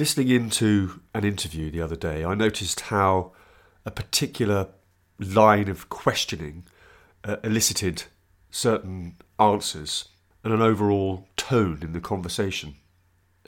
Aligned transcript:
Listening 0.00 0.30
into 0.30 1.02
an 1.12 1.24
interview 1.24 1.70
the 1.70 1.82
other 1.82 1.94
day, 1.94 2.24
I 2.24 2.34
noticed 2.34 2.80
how 2.80 3.32
a 3.84 3.90
particular 3.90 4.68
line 5.18 5.68
of 5.68 5.90
questioning 5.90 6.64
uh, 7.22 7.36
elicited 7.44 8.04
certain 8.50 9.16
answers 9.38 10.08
and 10.42 10.54
an 10.54 10.62
overall 10.62 11.28
tone 11.36 11.80
in 11.82 11.92
the 11.92 12.00
conversation. 12.00 12.76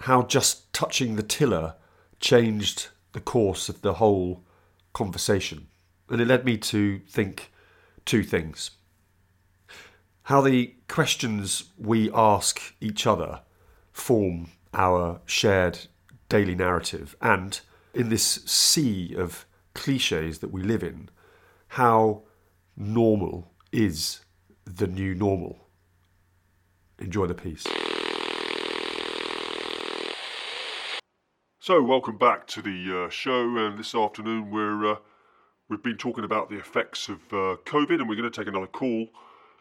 How 0.00 0.24
just 0.24 0.70
touching 0.74 1.16
the 1.16 1.22
tiller 1.22 1.76
changed 2.20 2.88
the 3.12 3.20
course 3.22 3.70
of 3.70 3.80
the 3.80 3.94
whole 3.94 4.44
conversation. 4.92 5.68
And 6.10 6.20
it 6.20 6.28
led 6.28 6.44
me 6.44 6.58
to 6.58 6.98
think 7.08 7.50
two 8.04 8.22
things. 8.22 8.72
How 10.24 10.42
the 10.42 10.74
questions 10.86 11.72
we 11.78 12.12
ask 12.12 12.74
each 12.78 13.06
other 13.06 13.40
form 13.90 14.50
our 14.74 15.22
shared 15.24 15.86
daily 16.32 16.54
narrative, 16.54 17.14
and 17.20 17.60
in 17.92 18.08
this 18.08 18.24
sea 18.46 19.14
of 19.14 19.44
cliches 19.74 20.38
that 20.38 20.50
we 20.50 20.62
live 20.62 20.82
in, 20.82 21.10
how 21.68 22.22
normal 22.74 23.52
is 23.70 24.24
the 24.64 24.86
new 24.86 25.14
normal. 25.14 25.68
Enjoy 26.98 27.26
the 27.26 27.34
piece. 27.34 27.64
So, 31.60 31.82
welcome 31.82 32.16
back 32.16 32.46
to 32.46 32.62
the 32.62 33.04
uh, 33.04 33.10
show, 33.10 33.58
and 33.58 33.78
this 33.78 33.94
afternoon 33.94 34.50
we're 34.50 34.92
uh, 34.92 34.96
we've 35.68 35.82
been 35.82 35.98
talking 35.98 36.24
about 36.24 36.48
the 36.48 36.56
effects 36.56 37.10
of 37.10 37.18
uh, 37.30 37.60
COVID, 37.66 38.00
and 38.00 38.08
we're 38.08 38.16
going 38.16 38.32
to 38.32 38.40
take 38.40 38.48
another 38.48 38.66
call. 38.66 39.08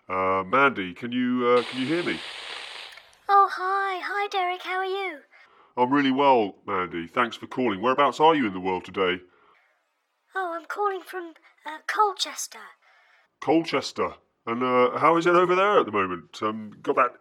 Uh, 0.08 0.46
Mandy, 0.48 0.94
can 0.94 1.12
you 1.12 1.48
uh, 1.50 1.64
can 1.64 1.82
you 1.82 1.88
hear 1.88 2.04
me? 2.04 2.18
Oh, 3.28 3.50
hi. 3.52 4.00
Hi, 4.02 4.28
Derek. 4.30 4.62
How 4.62 4.78
are 4.78 4.86
you? 4.86 5.20
I'm 5.78 5.92
really 5.92 6.12
well, 6.12 6.56
Mandy. 6.68 7.08
Thanks 7.08 7.36
for 7.36 7.48
calling. 7.48 7.82
Whereabouts 7.82 8.20
are 8.20 8.36
you 8.36 8.48
in 8.48 8.54
the 8.54 8.60
world 8.60 8.86
today? 8.86 9.22
Oh, 10.36 10.58
I'm 10.58 10.66
calling 10.66 11.02
from 11.02 11.34
uh, 11.66 11.80
Colchester. 11.88 12.60
Colchester. 13.42 14.14
And 14.46 14.64
uh, 14.64 14.98
how 14.98 15.18
is 15.18 15.28
it 15.28 15.36
over 15.36 15.56
there 15.56 15.80
at 15.80 15.86
the 15.86 15.92
moment? 15.92 16.40
Um, 16.42 16.72
got 16.82 16.96
that 16.96 17.14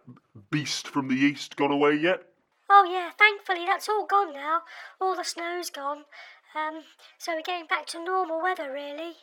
beast 0.49 0.87
from 0.87 1.07
the 1.07 1.15
east 1.15 1.55
gone 1.55 1.71
away 1.71 1.93
yet? 1.95 2.23
Oh, 2.69 2.89
yeah, 2.89 3.11
thankfully 3.17 3.65
that's 3.65 3.89
all 3.89 4.05
gone 4.05 4.33
now. 4.33 4.61
All 4.99 5.15
the 5.15 5.23
snow's 5.23 5.69
gone. 5.69 6.05
Um, 6.55 6.83
so 7.17 7.35
we're 7.35 7.41
getting 7.41 7.67
back 7.67 7.85
to 7.87 8.03
normal 8.03 8.41
weather, 8.41 8.71
really. 8.71 9.13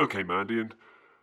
Okay, 0.00 0.22
Mandy, 0.22 0.58
and 0.58 0.74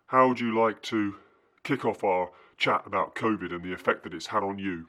how 0.07 0.27
would 0.27 0.39
you 0.39 0.57
like 0.57 0.81
to 0.83 1.15
kick 1.63 1.85
off 1.85 2.03
our 2.03 2.29
chat 2.57 2.83
about 2.85 3.15
COVID 3.15 3.53
and 3.53 3.63
the 3.63 3.73
effect 3.73 4.03
that 4.03 4.13
it's 4.13 4.27
had 4.27 4.43
on 4.43 4.57
you? 4.57 4.85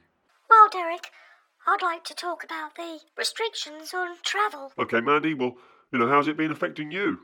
Well, 0.49 0.69
Derek, 0.71 1.11
I'd 1.67 1.83
like 1.83 2.05
to 2.05 2.15
talk 2.15 2.43
about 2.45 2.75
the 2.75 3.01
restrictions 3.17 3.95
on 3.95 4.17
travel. 4.23 4.73
Okay, 4.79 5.01
Mandy, 5.01 5.35
well, 5.35 5.55
you 5.93 5.99
know, 5.99 6.09
how's 6.09 6.29
it 6.29 6.37
been 6.37 6.51
affecting 6.51 6.91
you? 6.91 7.21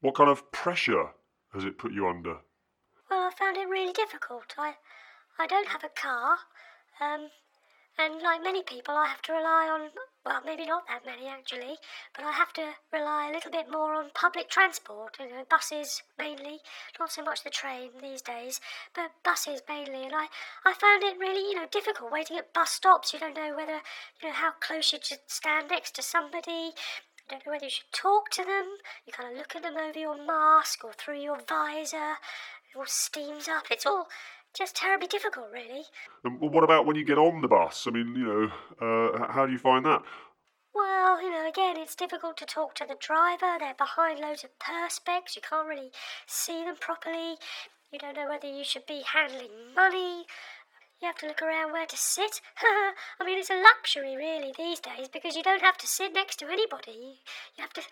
What 0.00 0.14
kind 0.14 0.30
of 0.30 0.50
pressure 0.52 1.10
has 1.52 1.64
it 1.64 1.78
put 1.78 1.92
you 1.92 2.06
under? 2.08 2.38
Well, 3.10 3.28
I 3.28 3.30
found 3.38 3.56
it 3.56 3.68
really 3.68 3.92
difficult. 3.92 4.54
I, 4.56 4.74
I 5.38 5.46
don't 5.46 5.68
have 5.68 5.84
a 5.84 5.88
car, 5.88 6.38
um, 7.00 7.28
and 7.98 8.22
like 8.22 8.42
many 8.42 8.62
people, 8.62 8.94
I 8.94 9.06
have 9.06 9.22
to 9.22 9.32
rely 9.32 9.68
on, 9.72 9.90
well, 10.24 10.40
maybe 10.44 10.64
not 10.64 10.86
that 10.88 11.04
many 11.04 11.28
actually, 11.28 11.76
but 12.16 12.24
I 12.24 12.32
have 12.32 12.52
to 12.54 12.72
rely 12.92 13.28
a 13.28 13.32
little 13.32 13.50
bit 13.50 13.70
more 13.70 13.94
on 13.94 14.10
public 14.14 14.48
transport, 14.48 15.16
you 15.20 15.28
know, 15.28 15.44
buses 15.50 16.02
mainly, 16.18 16.60
not 16.98 17.12
so 17.12 17.22
much 17.22 17.44
the 17.44 17.50
train 17.50 17.90
these 18.00 18.22
days, 18.22 18.60
but 18.94 19.10
buses 19.22 19.60
mainly. 19.68 20.04
And 20.04 20.14
I, 20.14 20.28
I 20.64 20.72
found 20.72 21.02
it 21.02 21.18
really, 21.18 21.50
you 21.50 21.54
know, 21.54 21.66
difficult 21.70 22.10
waiting 22.10 22.38
at 22.38 22.54
bus 22.54 22.70
stops. 22.70 23.12
You 23.12 23.18
don't 23.18 23.36
know 23.36 23.54
whether, 23.54 23.80
you 24.22 24.28
know, 24.28 24.34
how 24.34 24.52
close 24.60 24.92
you 24.92 24.98
should 25.02 25.18
stand 25.26 25.68
next 25.68 25.94
to 25.96 26.02
somebody. 26.02 26.72
You 26.72 27.28
don't 27.28 27.46
know 27.46 27.52
whether 27.52 27.66
you 27.66 27.70
should 27.70 27.92
talk 27.92 28.30
to 28.30 28.44
them. 28.44 28.76
You 29.06 29.12
kind 29.12 29.30
of 29.30 29.36
look 29.36 29.54
at 29.54 29.62
them 29.62 29.76
over 29.76 29.98
your 29.98 30.16
mask 30.16 30.84
or 30.84 30.92
through 30.94 31.20
your 31.20 31.40
visor. 31.46 32.16
It 32.72 32.78
all 32.78 32.86
steams 32.86 33.46
up. 33.46 33.64
It's 33.70 33.86
all 33.86 34.08
just 34.54 34.76
terribly 34.76 35.08
difficult, 35.08 35.46
really. 35.52 35.84
And 36.24 36.40
what 36.40 36.64
about 36.64 36.86
when 36.86 36.96
you 36.96 37.04
get 37.04 37.18
on 37.18 37.42
the 37.42 37.48
bus? 37.48 37.86
I 37.86 37.90
mean, 37.90 38.14
you 38.14 38.24
know, 38.24 38.50
uh, 38.80 39.32
how 39.32 39.46
do 39.46 39.52
you 39.52 39.58
find 39.58 39.84
that? 39.84 40.02
Well, 40.74 41.22
you 41.22 41.30
know, 41.30 41.48
again, 41.48 41.76
it's 41.76 41.94
difficult 41.94 42.36
to 42.38 42.46
talk 42.46 42.74
to 42.76 42.86
the 42.86 42.96
driver. 42.98 43.56
They're 43.58 43.74
behind 43.74 44.18
loads 44.18 44.44
of 44.44 44.50
perspex. 44.58 45.36
You 45.36 45.42
can't 45.48 45.68
really 45.68 45.90
see 46.26 46.64
them 46.64 46.76
properly. 46.80 47.36
You 47.92 47.98
don't 47.98 48.16
know 48.16 48.28
whether 48.28 48.48
you 48.48 48.64
should 48.64 48.86
be 48.86 49.02
handling 49.06 49.50
money. 49.74 50.26
You 51.00 51.06
have 51.06 51.18
to 51.18 51.26
look 51.26 51.42
around 51.42 51.72
where 51.72 51.86
to 51.86 51.96
sit. 51.96 52.40
I 53.20 53.24
mean, 53.24 53.38
it's 53.38 53.50
a 53.50 53.62
luxury, 53.62 54.16
really, 54.16 54.52
these 54.56 54.80
days, 54.80 55.08
because 55.12 55.36
you 55.36 55.42
don't 55.42 55.62
have 55.62 55.76
to 55.78 55.86
sit 55.86 56.12
next 56.12 56.36
to 56.40 56.46
anybody. 56.46 57.20
You 57.56 57.62
have 57.62 57.72
to, 57.74 57.82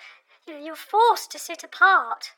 you 0.47 0.55
know, 0.55 0.65
you're 0.65 0.75
forced 0.75 1.31
to 1.33 1.39
sit 1.39 1.63
apart. 1.63 2.33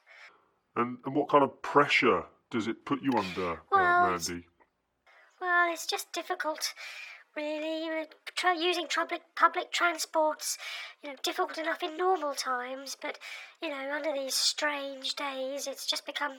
And, 0.77 0.99
and 1.07 1.15
what 1.15 1.29
kind 1.29 1.45
of 1.45 1.63
pressure 1.63 2.25
does 2.51 2.67
it 2.67 2.85
put 2.85 3.03
you 3.03 3.13
under, 3.13 3.61
Well, 3.71 4.05
uh, 4.05 4.11
Mandy? 4.11 4.47
Well, 5.41 5.73
it's 5.73 5.87
just 5.87 6.13
difficult, 6.13 6.73
really. 7.37 8.07
Tra- 8.35 8.57
using 8.57 8.87
public 8.87 9.23
public 9.37 9.73
transport's, 9.73 10.57
you 11.03 11.11
know, 11.11 11.17
difficult 11.23 11.59
enough 11.59 11.83
in 11.83 11.97
normal 11.97 12.35
times, 12.35 12.97
but 13.01 13.19
you 13.61 13.69
know, 13.69 13.93
under 13.93 14.13
these 14.13 14.35
strange 14.35 15.15
days, 15.15 15.67
it's 15.67 15.87
just 15.87 16.07
become, 16.07 16.39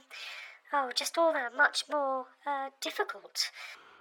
oh, 0.74 0.92
just 0.96 1.18
all 1.18 1.34
that 1.34 1.56
much 1.56 1.84
more 1.90 2.26
uh, 2.48 2.70
difficult. 2.82 3.52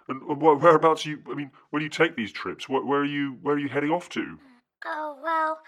And 0.08 0.22
uh, 0.22 0.34
whereabouts 0.34 1.06
are 1.06 1.10
you? 1.10 1.22
I 1.30 1.34
mean, 1.34 1.50
when 1.70 1.82
you 1.82 1.88
take 1.88 2.16
these 2.16 2.32
trips, 2.32 2.64
wh- 2.66 2.86
where 2.86 3.00
are 3.00 3.04
you? 3.04 3.38
Where 3.42 3.56
are 3.56 3.58
you 3.58 3.68
heading 3.68 3.90
off 3.90 4.08
to? 4.10 4.38
Oh 4.86 5.18
well, 5.22 5.60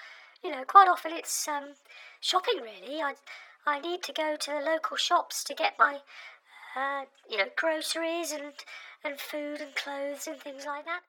you 0.43 0.51
know, 0.51 0.65
quite 0.65 0.89
often 0.89 1.13
it's 1.13 1.49
um, 1.49 1.75
shopping. 2.21 2.61
Really, 2.63 3.01
I 3.01 3.15
I 3.66 3.81
need 3.81 4.03
to 4.04 4.12
go 4.12 4.37
to 4.37 4.50
the 4.50 4.60
local 4.60 4.97
shops 4.97 5.43
to 5.44 5.54
get 5.54 5.75
my, 5.78 6.00
uh, 6.77 7.04
you 7.28 7.38
know, 7.38 7.49
groceries 7.56 8.32
and 8.32 8.53
and 9.04 9.21
food 9.21 9.60
and 9.60 9.75
clothes 9.75 10.27
and 10.27 10.41
things 10.41 10.65
like 10.66 10.84
that. 10.84 11.03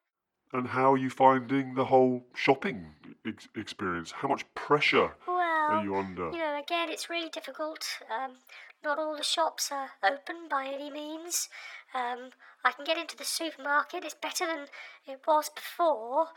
And 0.53 0.67
how 0.67 0.93
are 0.93 0.97
you 0.97 1.09
finding 1.09 1.75
the 1.75 1.85
whole 1.85 2.25
shopping 2.33 2.93
ex- 3.25 3.49
experience? 3.55 4.11
How 4.11 4.27
much 4.27 4.45
pressure 4.55 5.11
Well, 5.27 5.39
are 5.39 5.83
you 5.83 5.95
under? 5.95 6.31
You 6.31 6.37
know, 6.37 6.59
again, 6.59 6.89
it's 6.89 7.09
really 7.09 7.29
difficult. 7.29 7.85
Um, 8.09 8.37
not 8.83 8.99
all 8.99 9.17
the 9.17 9.23
shops 9.23 9.71
are 9.71 9.89
open 10.03 10.47
by 10.49 10.67
any 10.67 10.89
means. 10.89 11.49
Um, 11.93 12.29
I 12.63 12.71
can 12.71 12.85
get 12.85 12.97
into 12.97 13.17
the 13.17 13.25
supermarket. 13.25 14.05
It's 14.05 14.13
better 14.13 14.45
than 14.45 14.67
it 15.05 15.21
was 15.27 15.49
before. 15.49 16.27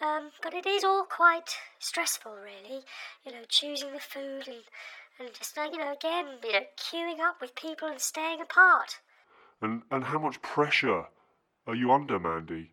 Um, 0.00 0.30
but 0.42 0.54
it 0.54 0.66
is 0.66 0.84
all 0.84 1.04
quite 1.04 1.56
stressful, 1.78 2.32
really. 2.32 2.82
You 3.24 3.32
know, 3.32 3.44
choosing 3.48 3.92
the 3.92 4.00
food 4.00 4.48
and, 4.48 4.62
and 5.18 5.32
just, 5.34 5.56
like, 5.56 5.72
you 5.72 5.78
know, 5.78 5.92
again, 5.92 6.26
you 6.44 6.52
know, 6.52 6.60
queuing 6.76 7.20
up 7.20 7.40
with 7.40 7.54
people 7.54 7.88
and 7.88 8.00
staying 8.00 8.40
apart. 8.40 8.98
And 9.60 9.82
and 9.90 10.04
how 10.04 10.18
much 10.18 10.40
pressure 10.42 11.06
are 11.66 11.74
you 11.74 11.90
under, 11.92 12.18
Mandy? 12.18 12.70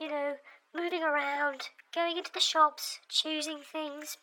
You 0.00 0.08
know, 0.08 0.36
moving 0.74 1.02
around, 1.02 1.68
going 1.94 2.16
into 2.16 2.32
the 2.32 2.40
shops, 2.40 2.98
choosing 3.08 3.60
things, 3.60 4.18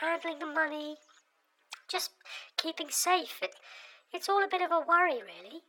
handling 0.00 0.38
the 0.38 0.46
money, 0.46 0.96
just 1.88 2.10
keeping 2.56 2.88
safe. 2.90 3.38
It, 3.42 3.54
it's 4.12 4.28
all 4.28 4.44
a 4.44 4.48
bit 4.48 4.60
of 4.62 4.70
a 4.70 4.80
worry, 4.80 5.22
really. 5.22 5.62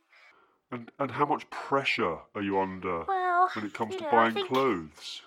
And 0.70 0.90
and 0.98 1.10
how 1.12 1.24
much 1.24 1.48
pressure 1.50 2.18
are 2.34 2.42
you 2.42 2.58
under 2.60 3.04
Well, 3.04 3.48
when 3.54 3.64
it 3.66 3.72
comes 3.74 3.96
to 3.96 4.02
know, 4.02 4.10
buying 4.10 4.34
think- 4.34 4.48
clothes? 4.48 5.22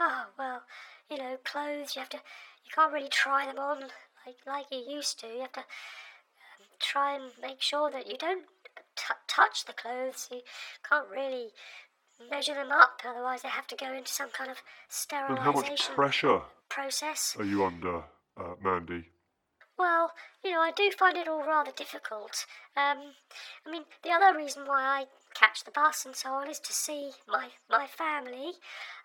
Oh 0.00 0.26
well, 0.38 0.62
you 1.10 1.18
know, 1.18 1.36
clothes. 1.44 1.96
You 1.96 2.00
have 2.00 2.08
to. 2.10 2.18
You 2.18 2.70
can't 2.74 2.92
really 2.92 3.08
try 3.08 3.46
them 3.46 3.58
on 3.58 3.84
like 4.28 4.36
like 4.46 4.66
you 4.70 4.94
used 4.96 5.18
to. 5.20 5.26
You 5.26 5.40
have 5.40 5.52
to 5.52 5.60
um, 5.60 6.66
try 6.78 7.14
and 7.14 7.32
make 7.40 7.60
sure 7.60 7.90
that 7.90 8.06
you 8.06 8.16
don't 8.18 8.44
t- 8.96 9.14
touch 9.26 9.64
the 9.64 9.72
clothes. 9.72 10.28
You 10.30 10.40
can't 10.88 11.08
really 11.10 11.48
measure 12.30 12.54
them 12.54 12.72
up, 12.72 13.00
otherwise 13.04 13.42
they 13.42 13.48
have 13.48 13.66
to 13.68 13.76
go 13.76 13.92
into 13.92 14.12
some 14.12 14.30
kind 14.30 14.50
of 14.50 14.56
And 15.28 15.38
how 15.38 15.52
much 15.52 15.64
sterilization 15.64 15.94
pressure 15.94 16.40
process. 16.68 17.36
are 17.38 17.44
you 17.44 17.64
under, 17.64 17.98
uh, 18.36 18.54
Mandy? 18.62 19.04
Well, 19.78 20.12
you 20.44 20.50
know, 20.50 20.60
I 20.60 20.72
do 20.72 20.90
find 20.90 21.16
it 21.16 21.28
all 21.28 21.44
rather 21.46 21.70
difficult. 21.70 22.44
Um, 22.76 22.98
I 23.64 23.70
mean, 23.70 23.84
the 24.02 24.10
other 24.10 24.36
reason 24.36 24.66
why 24.66 24.82
I 24.82 25.06
catch 25.38 25.64
the 25.64 25.70
bus 25.70 26.04
and 26.06 26.16
so 26.16 26.30
on 26.30 26.48
is 26.50 26.58
to 26.60 26.72
see 26.72 27.10
my 27.28 27.48
my 27.70 27.86
family. 27.86 28.52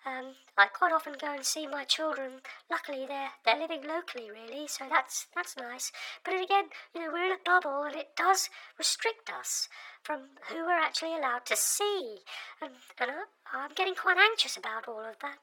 Um, 0.06 0.34
I 0.58 0.68
quite 0.68 0.92
often 0.92 1.14
go 1.20 1.32
and 1.34 1.46
see 1.46 1.66
my 1.68 1.84
children. 1.84 2.32
Luckily, 2.70 3.06
they're 3.08 3.32
they're 3.46 3.60
living 3.60 3.84
locally, 3.88 4.30
really, 4.32 4.68
so 4.68 4.86
that's 4.90 5.28
that's 5.36 5.56
nice. 5.58 5.92
But 6.26 6.34
again, 6.34 6.66
you 6.94 7.02
know, 7.02 7.12
we're 7.12 7.26
in 7.26 7.32
a 7.32 7.44
bubble, 7.46 7.84
and 7.84 7.96
it 7.96 8.10
does 8.16 8.50
restrict 8.78 9.30
us 9.30 9.70
from 10.04 10.20
who 10.50 10.66
we're 10.66 10.80
actually 10.88 11.16
allowed 11.16 11.46
to 11.46 11.56
see. 11.56 12.18
And, 12.62 12.72
and 13.00 13.12
I'm 13.54 13.72
getting 13.76 13.96
quite 13.96 14.18
anxious 14.18 14.58
about 14.58 14.88
all 14.88 15.00
of 15.00 15.18
that. 15.22 15.38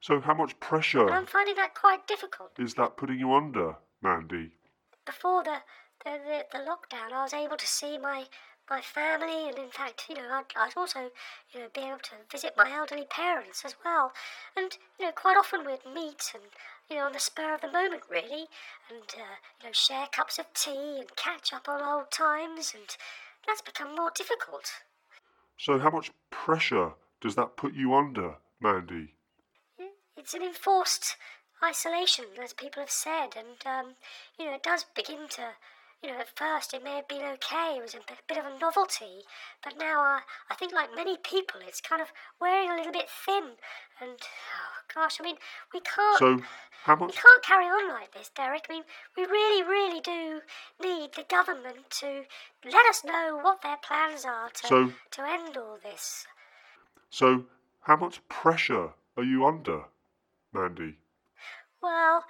So 0.00 0.20
how 0.20 0.34
much 0.34 0.58
pressure 0.60 1.06
And 1.06 1.14
I'm 1.14 1.26
finding 1.26 1.54
that 1.56 1.74
quite 1.74 2.06
difficult. 2.08 2.50
is 2.58 2.74
that 2.74 2.96
putting 2.96 3.18
you 3.20 3.32
under, 3.32 3.76
Mandy? 4.02 4.50
before 5.04 5.42
the, 5.42 5.56
the, 6.04 6.10
the, 6.10 6.58
the 6.58 6.64
lockdown, 6.64 7.12
I 7.12 7.22
was 7.22 7.32
able 7.32 7.56
to 7.56 7.66
see 7.66 7.98
my, 7.98 8.24
my 8.70 8.80
family, 8.80 9.48
and 9.48 9.58
in 9.58 9.70
fact, 9.70 10.06
you 10.08 10.14
know, 10.14 10.28
I'd, 10.30 10.44
I'd 10.56 10.76
also, 10.76 11.10
you 11.52 11.60
know, 11.60 11.66
be 11.74 11.82
able 11.82 11.98
to 11.98 12.14
visit 12.30 12.54
my 12.56 12.70
elderly 12.70 13.04
parents 13.04 13.64
as 13.64 13.74
well. 13.84 14.12
And 14.56 14.76
you 14.98 15.06
know, 15.06 15.12
quite 15.12 15.36
often 15.36 15.64
we'd 15.64 15.84
meet 15.94 16.32
and 16.34 16.44
you 16.88 16.96
know, 16.96 17.06
on 17.06 17.12
the 17.12 17.18
spur 17.18 17.54
of 17.54 17.60
the 17.60 17.70
moment, 17.70 18.02
really, 18.10 18.46
and 18.90 19.08
uh, 19.14 19.36
you 19.60 19.66
know, 19.66 19.72
share 19.72 20.06
cups 20.12 20.38
of 20.38 20.46
tea 20.54 20.98
and 20.98 21.16
catch 21.16 21.52
up 21.52 21.68
on 21.68 21.82
old 21.82 22.10
times, 22.10 22.72
and 22.74 22.96
that's 23.46 23.62
become 23.62 23.94
more 23.94 24.10
difficult. 24.14 24.70
So, 25.58 25.78
how 25.78 25.90
much 25.90 26.10
pressure 26.30 26.92
does 27.20 27.34
that 27.36 27.56
put 27.56 27.74
you 27.74 27.94
under, 27.94 28.36
Mandy? 28.60 29.14
It's 30.16 30.34
an 30.34 30.42
enforced 30.42 31.16
isolation, 31.64 32.26
as 32.42 32.52
people 32.52 32.82
have 32.82 32.90
said, 32.90 33.30
and 33.36 33.64
um, 33.66 33.94
you 34.38 34.46
know, 34.46 34.54
it 34.54 34.62
does 34.62 34.84
begin 34.94 35.28
to 35.30 35.50
you 36.02 36.10
know, 36.10 36.18
at 36.18 36.36
first 36.36 36.74
it 36.74 36.82
may 36.82 36.96
have 36.96 37.08
been 37.08 37.22
okay, 37.22 37.76
it 37.76 37.82
was 37.82 37.94
a 37.94 37.98
bit 38.28 38.38
of 38.38 38.44
a 38.44 38.58
novelty, 38.58 39.22
but 39.62 39.78
now 39.78 40.00
I, 40.00 40.20
I 40.50 40.54
think, 40.54 40.72
like 40.72 40.94
many 40.94 41.16
people, 41.16 41.60
it's 41.66 41.80
kind 41.80 42.02
of 42.02 42.08
wearing 42.40 42.70
a 42.70 42.76
little 42.76 42.92
bit 42.92 43.08
thin. 43.08 43.44
And 44.00 44.18
oh 44.20 44.82
gosh, 44.94 45.18
I 45.20 45.24
mean, 45.24 45.36
we 45.72 45.80
can't. 45.80 46.18
So, 46.18 46.42
how 46.84 46.96
much? 46.96 47.10
We 47.10 47.14
can't 47.14 47.44
carry 47.44 47.66
on 47.66 47.88
like 47.88 48.12
this, 48.12 48.30
Derek. 48.34 48.66
I 48.68 48.72
mean, 48.72 48.82
we 49.16 49.24
really, 49.24 49.62
really 49.62 50.00
do 50.00 50.40
need 50.82 51.10
the 51.14 51.24
government 51.28 51.88
to 52.00 52.24
let 52.64 52.86
us 52.86 53.04
know 53.04 53.38
what 53.40 53.62
their 53.62 53.76
plans 53.76 54.24
are 54.24 54.50
to 54.50 54.66
So- 54.66 54.92
to 55.12 55.22
end 55.22 55.56
all 55.56 55.78
this. 55.82 56.26
So, 57.10 57.44
how 57.82 57.96
much 57.96 58.26
pressure 58.28 58.94
are 59.16 59.22
you 59.22 59.46
under, 59.46 59.84
Mandy? 60.52 60.96
Well, 61.80 62.24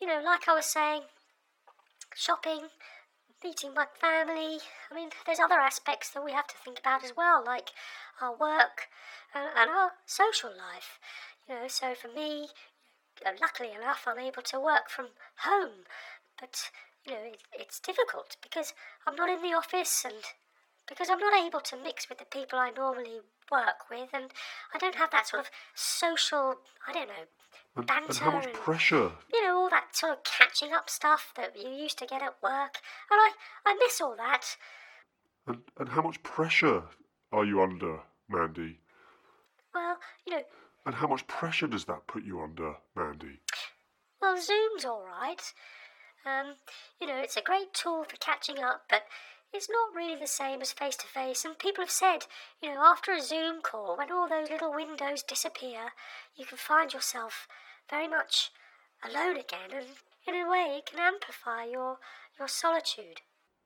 you 0.00 0.06
know, 0.06 0.20
like 0.24 0.48
I 0.48 0.54
was 0.54 0.66
saying, 0.66 1.02
shopping, 2.14 2.68
meeting 3.44 3.74
my 3.74 3.86
family. 4.00 4.58
I 4.90 4.94
mean, 4.94 5.10
there's 5.26 5.40
other 5.40 5.60
aspects 5.60 6.10
that 6.10 6.24
we 6.24 6.32
have 6.32 6.46
to 6.46 6.56
think 6.64 6.78
about 6.78 7.04
as 7.04 7.16
well, 7.16 7.42
like 7.44 7.70
our 8.20 8.34
work 8.36 8.88
and, 9.34 9.48
and 9.56 9.70
our 9.70 9.92
social 10.06 10.50
life. 10.50 10.98
You 11.48 11.54
know, 11.54 11.68
so 11.68 11.94
for 11.94 12.08
me, 12.08 12.48
luckily 13.40 13.70
enough, 13.72 14.04
I'm 14.06 14.18
able 14.18 14.42
to 14.42 14.60
work 14.60 14.88
from 14.88 15.08
home, 15.38 15.86
but 16.40 16.70
you 17.06 17.12
know, 17.12 17.20
it, 17.24 17.38
it's 17.52 17.80
difficult 17.80 18.36
because 18.42 18.74
I'm 19.06 19.16
not 19.16 19.30
in 19.30 19.42
the 19.42 19.56
office 19.56 20.04
and 20.04 20.22
because 20.88 21.08
I'm 21.10 21.18
not 21.18 21.34
able 21.46 21.60
to 21.60 21.76
mix 21.76 22.08
with 22.08 22.18
the 22.18 22.24
people 22.24 22.58
I 22.58 22.70
normally 22.70 23.20
work 23.50 23.88
with, 23.90 24.08
and 24.12 24.32
I 24.74 24.78
don't 24.78 24.94
have 24.96 25.10
that 25.10 25.26
sort 25.28 25.40
of 25.42 25.50
social, 25.74 26.56
I 26.86 26.92
don't 26.92 27.08
know, 27.08 27.24
And, 27.76 27.86
banter 27.86 28.06
and 28.08 28.16
how 28.18 28.30
much 28.32 28.46
and- 28.46 28.54
pressure? 28.54 29.12
you 29.32 29.44
know, 29.46 29.56
all 29.56 29.70
that 29.70 29.94
sort 29.96 30.12
of 30.12 30.24
catching 30.24 30.72
up 30.72 30.88
stuff 30.90 31.32
that 31.36 31.56
you 31.60 31.68
used 31.70 31.98
to 31.98 32.06
get 32.06 32.22
at 32.22 32.36
work. 32.42 32.78
And 33.10 33.18
I, 33.20 33.30
I 33.66 33.74
miss 33.74 34.00
all 34.00 34.16
that. 34.16 34.56
And, 35.46 35.58
and 35.78 35.88
how 35.88 36.02
much 36.02 36.22
pressure 36.22 36.82
are 37.32 37.44
you 37.44 37.62
under, 37.62 38.00
Mandy? 38.28 38.78
Well, 39.74 39.98
you 40.26 40.34
know, 40.34 40.42
And 40.86 40.94
how 40.94 41.06
much 41.08 41.26
pressure 41.26 41.66
does 41.66 41.84
that 41.86 42.06
put 42.06 42.24
you 42.24 42.40
under, 42.40 42.74
Mandy? 42.94 43.40
well, 44.20 44.40
Zoom's 44.40 44.84
all 44.84 45.04
right. 45.04 45.42
Um, 46.24 46.54
you 47.00 47.06
know, 47.08 47.16
it's 47.16 47.36
a 47.36 47.42
great 47.42 47.74
tool 47.74 48.04
for 48.04 48.16
catching 48.18 48.58
up, 48.62 48.82
but 48.88 49.02
it's 49.52 49.68
not 49.68 49.94
really 49.94 50.18
the 50.18 50.26
same 50.26 50.60
as 50.60 50.72
face 50.72 50.96
to 50.96 51.06
face. 51.06 51.44
And 51.44 51.58
people 51.58 51.82
have 51.82 51.90
said, 51.90 52.26
you 52.62 52.72
know, 52.72 52.82
after 52.82 53.12
a 53.12 53.20
Zoom 53.20 53.60
call, 53.62 53.96
when 53.96 54.10
all 54.10 54.28
those 54.28 54.50
little 54.50 54.74
windows 54.74 55.22
disappear, 55.22 55.92
you 56.36 56.46
can 56.46 56.58
find 56.58 56.92
yourself 56.92 57.46
very 57.90 58.08
much 58.08 58.50
alone 59.04 59.36
again, 59.36 59.70
and 59.74 59.86
in 60.26 60.34
a 60.34 60.48
way, 60.48 60.76
it 60.78 60.86
can 60.86 61.00
amplify 61.00 61.64
your 61.64 61.98
your 62.38 62.48
solitude. 62.48 63.20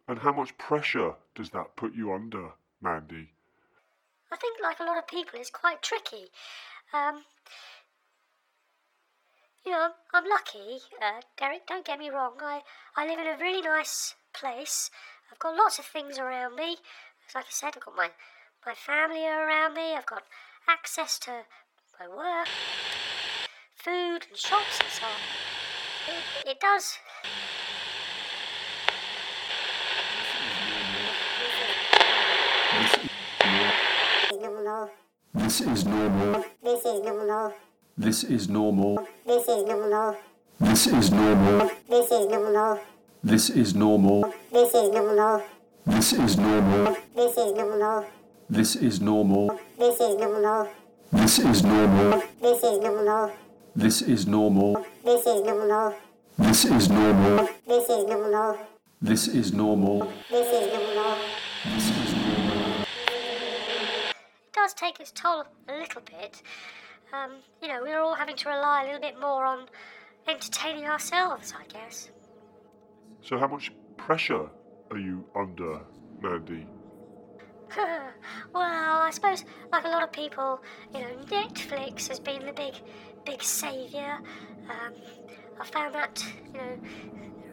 And 0.09 0.21
how 0.21 0.33
much 0.33 0.57
pressure 0.59 1.15
does 1.35 1.51
that 1.51 1.77
put 1.77 1.95
you 1.95 2.13
under, 2.13 2.53
Mandy? 2.81 3.31
I 4.33 4.37
think, 4.37 4.59
like 4.63 4.81
a 4.81 4.85
lot 4.85 4.99
of 4.99 5.07
people, 5.07 5.39
it's 5.39 5.51
quite 5.51 5.83
tricky. 5.83 6.31
Um, 6.93 7.25
you 9.65 9.73
know, 9.73 9.83
I'm, 9.83 9.93
I'm 10.15 10.29
lucky, 10.29 10.79
uh, 11.03 11.21
Derek. 11.37 11.67
Don't 11.67 11.85
get 11.85 11.99
me 11.99 12.09
wrong. 12.11 12.35
I, 12.41 12.63
I 12.97 13.07
live 13.07 13.19
in 13.19 13.27
a 13.27 13.39
really 13.39 13.63
nice 13.63 14.15
place. 14.33 14.91
I've 15.31 15.39
got 15.39 15.57
lots 15.57 15.79
of 15.79 15.85
things 15.85 16.19
around 16.19 16.57
me. 16.57 16.77
Like 17.35 17.45
I 17.45 17.51
said, 17.51 17.73
I've 17.77 17.85
got 17.85 17.97
my 17.97 18.11
my 18.65 18.75
family 18.75 19.25
around 19.27 19.75
me. 19.75 19.95
I've 19.95 20.07
got 20.07 20.23
access 20.69 21.19
to 21.21 21.45
my 22.01 22.09
work, 22.09 22.49
food, 23.75 24.27
and 24.29 24.37
shops 24.37 24.81
and 24.81 24.91
so 24.91 25.07
on. 25.07 26.15
It, 26.45 26.51
it 26.51 26.61
does. 26.61 26.99
This 35.35 35.61
is 35.61 35.85
normal. 35.85 36.45
This 36.63 36.85
is 36.85 37.05
normal. 37.05 37.55
This 37.99 38.25
is 38.25 38.49
normal. 38.49 39.07
This 39.27 39.49
is 39.49 39.63
normal. 39.65 40.17
This 40.61 40.87
is 40.87 41.11
normal. 41.11 41.71
This 41.89 42.11
is 42.11 42.27
normal. 42.29 42.81
This 43.27 43.51
is 43.51 43.75
normal. 43.75 44.33
This 44.53 44.73
is 44.73 44.89
normal. 44.93 45.43
This 45.85 46.13
is 46.13 46.37
normal. 46.39 46.97
This 47.13 47.37
is 47.37 47.53
normal. 47.57 48.07
This 48.49 48.79
is 48.79 49.01
normal. 49.01 49.59
This 49.81 49.99
is 50.01 50.01
normal. 50.15 50.71
This 51.11 51.41
is 51.41 51.65
normal. 51.67 52.23
This 52.39 52.63
is 52.63 52.79
normal. 52.79 53.27
This 53.75 53.97
is 53.97 54.27
normal. 54.29 54.77
This 55.09 55.27
is 55.27 55.43
normal. 55.43 55.99
This 56.39 56.65
is 56.65 56.89
normal. 56.89 57.49
This 57.59 57.89
is 57.89 58.13
normal. 58.13 58.59
This 59.03 59.27
is 59.27 59.53
normal. 59.53 60.13
This 60.31 61.91
is 61.91 62.15
normal. 62.15 62.87
It 64.45 64.53
does 64.53 64.73
take 64.75 65.01
its 65.01 65.11
toll 65.11 65.47
a 65.69 65.73
little 65.73 66.03
bit. 66.03 66.43
Um, 67.13 67.33
you 67.61 67.67
know, 67.67 67.81
we're 67.83 67.99
all 67.99 68.15
having 68.15 68.37
to 68.37 68.49
rely 68.49 68.83
a 68.83 68.85
little 68.85 69.01
bit 69.01 69.19
more 69.21 69.45
on 69.45 69.67
entertaining 70.29 70.85
ourselves, 70.85 71.53
I 71.59 71.65
guess. 71.67 72.11
So, 73.23 73.39
how 73.39 73.49
much 73.49 73.73
pressure 73.97 74.49
are 74.91 74.99
you 74.99 75.25
under, 75.35 75.81
Mandy? 76.21 76.67
well, 77.77 79.01
I 79.01 79.11
suppose, 79.13 79.45
like 79.73 79.85
a 79.85 79.89
lot 79.89 80.03
of 80.03 80.13
people, 80.13 80.63
you 80.95 81.01
know, 81.01 81.17
Netflix 81.27 82.09
has 82.09 82.21
been 82.21 82.47
the 82.47 82.53
big, 82.53 82.75
big 83.25 83.43
saviour. 83.43 84.21
Um, 84.69 84.95
I 85.61 85.67
found 85.67 85.95
that, 85.95 86.25
you 86.55 86.61
know, 86.61 86.79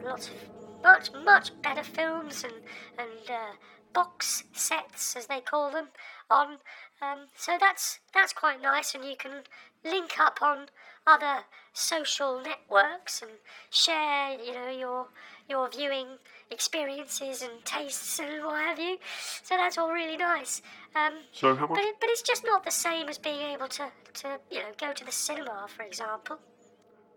lots 0.04 0.28
of 0.28 0.34
much, 0.82 1.10
much 1.24 1.50
better 1.62 1.82
films 1.82 2.44
and 2.44 2.54
and 2.98 3.30
uh, 3.30 3.54
box 3.92 4.44
sets, 4.52 5.16
as 5.16 5.26
they 5.26 5.40
call 5.40 5.70
them, 5.70 5.88
on. 6.30 6.58
Um, 7.02 7.26
so 7.36 7.56
that's 7.58 8.00
that's 8.12 8.32
quite 8.32 8.62
nice, 8.62 8.94
and 8.94 9.04
you 9.04 9.16
can 9.16 9.42
link 9.84 10.18
up 10.18 10.40
on 10.42 10.66
other 11.06 11.44
social 11.72 12.40
networks 12.40 13.20
and 13.20 13.32
share, 13.70 14.38
you 14.40 14.54
know, 14.54 14.70
your 14.70 15.08
your 15.48 15.68
viewing 15.70 16.06
experiences 16.50 17.42
and 17.42 17.52
tastes 17.64 18.18
and 18.18 18.44
what 18.44 18.60
have 18.62 18.78
you. 18.78 18.96
So 19.42 19.56
that's 19.56 19.76
all 19.78 19.92
really 19.92 20.16
nice. 20.16 20.62
Um, 20.94 21.14
So, 21.32 21.54
how 21.54 21.66
much? 21.66 21.76
but, 21.78 21.84
it, 21.84 21.96
but 22.00 22.08
it's 22.10 22.22
just 22.22 22.44
not 22.44 22.64
the 22.64 22.70
same 22.70 23.08
as 23.08 23.18
being 23.18 23.40
able 23.40 23.68
to, 23.68 23.90
to, 24.14 24.38
you 24.50 24.58
know, 24.60 24.72
go 24.78 24.92
to 24.92 25.04
the 25.04 25.12
cinema, 25.12 25.66
for 25.68 25.82
example. 25.82 26.38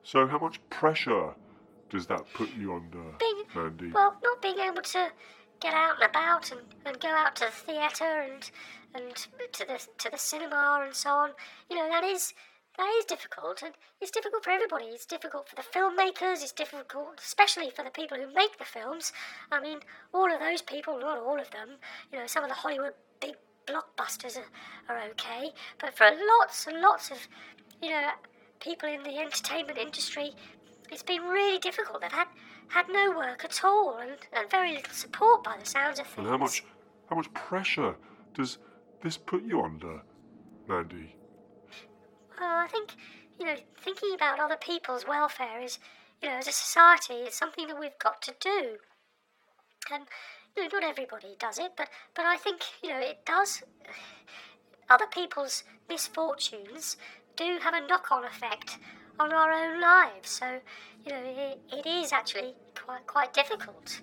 So, 0.03 0.27
how 0.27 0.39
much 0.39 0.59
pressure 0.69 1.33
does 1.89 2.07
that 2.07 2.21
put 2.33 2.53
you 2.55 2.73
under, 2.73 3.03
Being, 3.19 3.43
Mandy? 3.55 3.91
well, 3.91 4.15
not 4.23 4.41
being 4.41 4.59
able 4.59 4.81
to 4.81 5.09
get 5.59 5.73
out 5.73 5.95
and 6.01 6.09
about 6.09 6.51
and, 6.51 6.61
and 6.85 6.99
go 6.99 7.07
out 7.09 7.35
to 7.37 7.45
the 7.45 7.51
theatre 7.51 8.21
and 8.29 8.51
and 8.93 9.15
to 9.53 9.65
the 9.65 9.87
to 9.97 10.09
the 10.09 10.17
cinema 10.17 10.81
and 10.85 10.93
so 10.95 11.09
on. 11.09 11.31
You 11.69 11.77
know, 11.77 11.89
that 11.89 12.03
is 12.03 12.33
that 12.77 12.95
is 12.99 13.05
difficult, 13.05 13.63
and 13.63 13.73
it's 13.99 14.11
difficult 14.11 14.43
for 14.43 14.51
everybody. 14.51 14.85
It's 14.85 15.05
difficult 15.05 15.49
for 15.49 15.55
the 15.55 15.63
filmmakers. 15.63 16.43
It's 16.43 16.51
difficult, 16.51 17.19
especially 17.19 17.71
for 17.71 17.83
the 17.83 17.89
people 17.89 18.17
who 18.17 18.31
make 18.33 18.57
the 18.57 18.65
films. 18.65 19.11
I 19.51 19.59
mean, 19.59 19.79
all 20.13 20.31
of 20.31 20.39
those 20.39 20.61
people, 20.61 20.99
not 20.99 21.17
all 21.17 21.39
of 21.39 21.49
them. 21.51 21.69
You 22.11 22.19
know, 22.19 22.27
some 22.27 22.43
of 22.43 22.49
the 22.49 22.55
Hollywood 22.55 22.93
big 23.19 23.35
blockbusters 23.65 24.37
are, 24.37 24.95
are 24.95 25.01
okay, 25.09 25.51
but 25.79 25.97
for 25.97 26.05
lots 26.39 26.67
and 26.67 26.79
lots 26.79 27.09
of, 27.09 27.17
you 27.81 27.89
know, 27.89 28.11
people 28.59 28.87
in 28.87 29.03
the 29.03 29.17
entertainment 29.17 29.77
industry, 29.77 30.33
it's 30.91 31.03
been 31.03 31.23
really 31.23 31.59
difficult. 31.59 32.01
They've 32.01 32.11
had 32.11 32.27
had 32.69 32.87
no 32.89 33.11
work 33.17 33.43
at 33.45 33.63
all, 33.63 33.97
and, 33.97 34.11
and 34.33 34.49
very 34.51 34.73
little 34.73 34.93
support 34.93 35.43
by 35.43 35.55
the 35.57 35.65
sounds 35.65 35.99
of 35.99 36.05
things. 36.07 36.17
and 36.19 36.27
how 36.27 36.37
much, 36.37 36.63
how 37.09 37.15
much 37.15 37.33
pressure 37.33 37.95
does 38.33 38.57
this 39.01 39.17
put 39.17 39.43
you 39.43 39.61
under, 39.61 40.01
Mandy? 40.67 41.16
Well, 42.39 42.57
I 42.63 42.67
think, 42.67 42.95
you 43.39 43.45
know, 43.45 43.55
thinking 43.81 44.13
about 44.13 44.39
other 44.39 44.57
people's 44.57 45.07
welfare 45.07 45.61
is, 45.61 45.79
you 46.21 46.29
know, 46.29 46.35
as 46.35 46.47
a 46.47 46.51
society, 46.51 47.13
it's 47.13 47.37
something 47.37 47.67
that 47.67 47.79
we've 47.79 47.97
got 47.99 48.21
to 48.23 48.33
do. 48.39 48.77
And, 49.91 50.03
you 50.55 50.63
know, 50.63 50.69
not 50.73 50.83
everybody 50.83 51.35
does 51.39 51.57
it, 51.59 51.71
but, 51.77 51.89
but 52.15 52.25
I 52.25 52.37
think, 52.37 52.61
you 52.83 52.89
know, 52.89 52.99
it 52.99 53.25
does. 53.25 53.63
Other 54.89 55.07
people's 55.07 55.63
misfortunes 55.89 56.97
do 57.35 57.57
have 57.61 57.73
a 57.73 57.85
knock 57.87 58.11
on 58.11 58.23
effect 58.23 58.77
on 59.19 59.33
our 59.33 59.51
own 59.51 59.81
lives. 59.81 60.29
So, 60.29 60.59
you 61.05 61.11
know, 61.11 61.21
it, 61.23 61.59
it 61.71 61.85
is 61.85 62.13
actually 62.13 62.53
quite, 62.75 63.05
quite 63.07 63.33
difficult. 63.33 63.99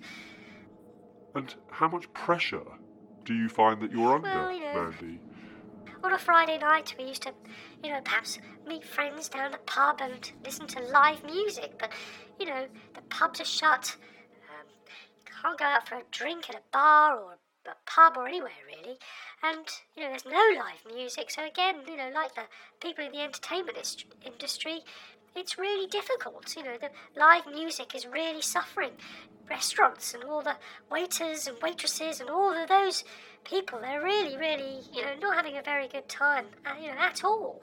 And 1.33 1.53
how 1.71 1.87
much 1.87 2.11
pressure 2.13 2.63
do 3.23 3.33
you 3.33 3.49
find 3.49 3.81
that 3.81 3.91
you're 3.91 4.15
under, 4.15 4.27
Well, 4.29 4.51
you 4.51 4.61
know- 4.65 4.91
Mandy? 4.91 5.19
On 6.05 6.13
a 6.13 6.19
Friday 6.19 6.59
night, 6.59 6.93
we 6.99 7.05
used 7.05 7.23
to, 7.23 7.33
you 7.83 7.89
know, 7.89 7.99
perhaps 7.99 8.37
meet 8.67 8.85
friends 8.85 9.27
down 9.27 9.49
the 9.49 9.57
pub 9.65 10.01
and 10.03 10.31
listen 10.43 10.67
to 10.67 10.79
live 10.79 11.23
music. 11.23 11.79
But, 11.79 11.93
you 12.39 12.45
know, 12.45 12.67
the 12.93 13.01
pubs 13.09 13.41
are 13.41 13.45
shut. 13.45 13.95
Um, 14.47 14.67
you 15.17 15.23
can't 15.41 15.57
go 15.57 15.65
out 15.65 15.87
for 15.87 15.95
a 15.95 16.03
drink 16.11 16.47
at 16.47 16.57
a 16.57 16.61
bar 16.71 17.17
or 17.17 17.37
a 17.65 17.75
pub 17.87 18.17
or 18.17 18.27
anywhere 18.27 18.51
really. 18.67 18.99
And, 19.41 19.65
you 19.95 20.03
know, 20.03 20.09
there's 20.09 20.25
no 20.25 20.43
live 20.59 20.95
music. 20.95 21.31
So, 21.31 21.43
again, 21.43 21.77
you 21.87 21.97
know, 21.97 22.11
like 22.13 22.35
the 22.35 22.43
people 22.79 23.03
in 23.03 23.11
the 23.11 23.21
entertainment 23.21 24.05
industry, 24.23 24.81
it's 25.35 25.57
really 25.57 25.87
difficult. 25.87 26.55
You 26.55 26.63
know, 26.63 26.77
the 26.79 26.89
live 27.19 27.45
music 27.47 27.93
is 27.95 28.05
really 28.05 28.41
suffering. 28.41 28.91
Restaurants 29.49 30.13
and 30.13 30.23
all 30.23 30.41
the 30.41 30.55
waiters 30.89 31.47
and 31.47 31.57
waitresses 31.61 32.19
and 32.19 32.29
all 32.29 32.51
of 32.51 32.67
those 32.67 33.03
people, 33.43 33.79
they're 33.79 34.01
really, 34.01 34.37
really, 34.37 34.79
you 34.91 35.03
know, 35.03 35.13
not 35.21 35.35
having 35.35 35.57
a 35.57 35.61
very 35.61 35.87
good 35.87 36.09
time, 36.09 36.45
uh, 36.65 36.73
you 36.81 36.87
know, 36.87 36.97
at 36.97 37.23
all. 37.23 37.61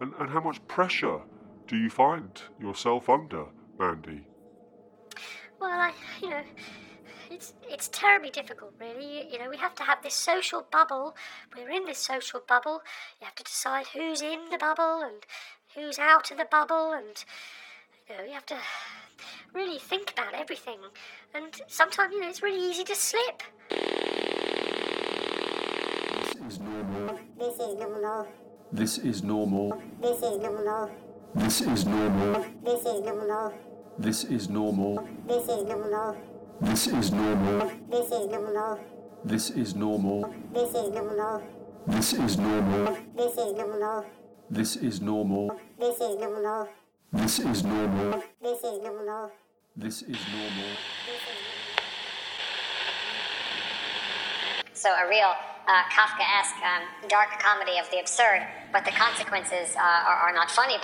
And, 0.00 0.12
and 0.20 0.30
how 0.30 0.40
much 0.40 0.64
pressure 0.68 1.20
do 1.66 1.76
you 1.76 1.90
find 1.90 2.40
yourself 2.60 3.08
under, 3.08 3.46
Mandy? 3.78 4.26
Well, 5.60 5.70
I, 5.80 5.92
you 6.20 6.30
know, 6.30 6.42
it's 7.30 7.54
it's 7.68 7.88
terribly 7.88 8.30
difficult, 8.30 8.74
really. 8.78 9.18
You, 9.18 9.24
you 9.32 9.38
know, 9.38 9.50
we 9.50 9.56
have 9.56 9.74
to 9.76 9.82
have 9.82 10.02
this 10.02 10.14
social 10.14 10.66
bubble. 10.70 11.16
We're 11.56 11.70
in 11.70 11.86
this 11.86 11.98
social 11.98 12.40
bubble. 12.46 12.82
You 13.20 13.24
have 13.24 13.34
to 13.36 13.44
decide 13.44 13.86
who's 13.88 14.22
in 14.22 14.50
the 14.50 14.58
bubble 14.58 15.00
and 15.02 15.24
who's 15.74 15.98
out 15.98 16.30
of 16.30 16.38
the 16.38 16.46
bubble, 16.50 16.92
and 16.92 17.24
you 18.08 18.16
know, 18.16 18.24
you 18.24 18.32
have 18.32 18.46
to 18.46 18.56
really 19.54 19.78
think 19.78 20.12
about 20.12 20.34
everything. 20.34 20.78
And 21.34 21.60
sometimes, 21.66 22.12
you 22.12 22.20
know, 22.20 22.28
it's 22.28 22.42
really 22.42 22.70
easy 22.70 22.84
to 22.84 22.94
slip. 22.94 23.42
This 23.70 23.80
is 26.46 26.60
normal. 26.60 27.18
This 27.38 27.58
is 27.58 27.78
normal. 27.78 28.28
This 28.72 28.98
is 28.98 29.22
normal. 29.22 29.82
This 30.00 30.22
is 30.22 30.38
normal. 30.38 30.84
This 31.34 31.60
is 31.60 31.84
normal. 31.84 32.44
This 32.62 32.84
is 32.84 33.00
normal. 33.00 33.52
This 33.98 34.24
is 34.24 34.48
normal. 34.48 35.04
This 35.24 35.28
is 35.46 35.52
normal. 35.62 36.40
This 36.64 36.86
is 36.86 37.10
normal. 37.10 38.78
This 39.24 39.50
is 39.50 39.50
normal. 39.50 39.50
This 39.50 39.50
is 39.50 39.74
normal. 39.74 40.36
This 40.52 40.74
is 40.74 40.90
normal. 40.90 41.42
This 41.86 42.12
is 42.12 42.38
normal. 42.38 42.96
This 43.16 43.38
is 43.38 43.52
normal. 43.56 44.04
This 44.54 44.76
is 44.76 45.00
normal. 45.00 45.58
This 45.80 45.96
is 46.00 46.14
normal. 46.14 46.68
This 47.12 47.40
is 47.40 47.64
normal. 47.64 48.22
This 48.40 48.62
is 48.62 48.78
normal. 48.84 49.32
This 49.76 50.02
is 50.02 50.16
normal. 50.30 50.76
So 54.72 54.90
a 54.90 55.08
real 55.08 55.34
uh, 55.66 55.82
Kafkaesque 55.90 56.62
um, 56.62 56.82
dark 57.08 57.30
comedy 57.40 57.80
of 57.80 57.90
the 57.90 57.98
absurd, 57.98 58.46
but 58.72 58.84
the 58.84 58.92
consequences 58.92 59.74
uh, 59.74 59.80
are, 59.80 60.28
are 60.28 60.32
not 60.32 60.48
funny. 60.52 60.76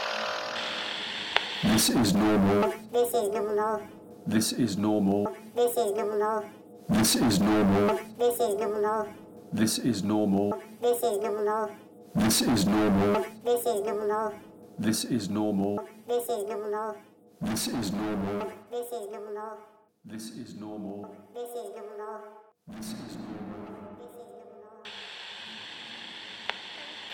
This 1.62 1.90
is 1.90 2.12
normal. 2.12 2.74
This 2.90 3.14
is 3.14 3.28
normal. 3.30 3.82
This 4.26 4.52
is 4.52 4.76
normal. 4.76 5.36
This 5.54 5.76
is 5.76 5.92
normal. 5.92 6.50
This 6.88 7.14
is 7.14 7.38
normal. 7.38 8.00
This 8.18 8.40
is 8.40 8.58
normal. 8.58 9.08
This 9.52 9.78
is 9.78 10.02
normal. 10.02 10.60
This 10.82 11.02
is 11.04 11.22
normal. 11.22 11.70
This 12.14 12.42
is 12.42 12.66
normal. 12.66 13.24
This 13.44 13.66
is 13.66 13.82
normal. 13.86 14.34
This 14.78 15.04
is 15.04 15.30
normal. 15.30 15.86
This 16.08 16.28
is 16.28 16.44
normal. 16.48 16.96
This 17.40 17.68
is 17.68 17.92
normal. 17.92 18.52
This 18.70 18.92
is 18.92 19.10
normal. 19.12 19.56
This 20.04 20.22
is 20.32 20.54
normal. 20.56 21.16
This 21.34 21.50
is 21.50 21.76
normal. 21.86 22.34
This 22.66 22.86
is 22.86 23.16
normal. 23.16 23.46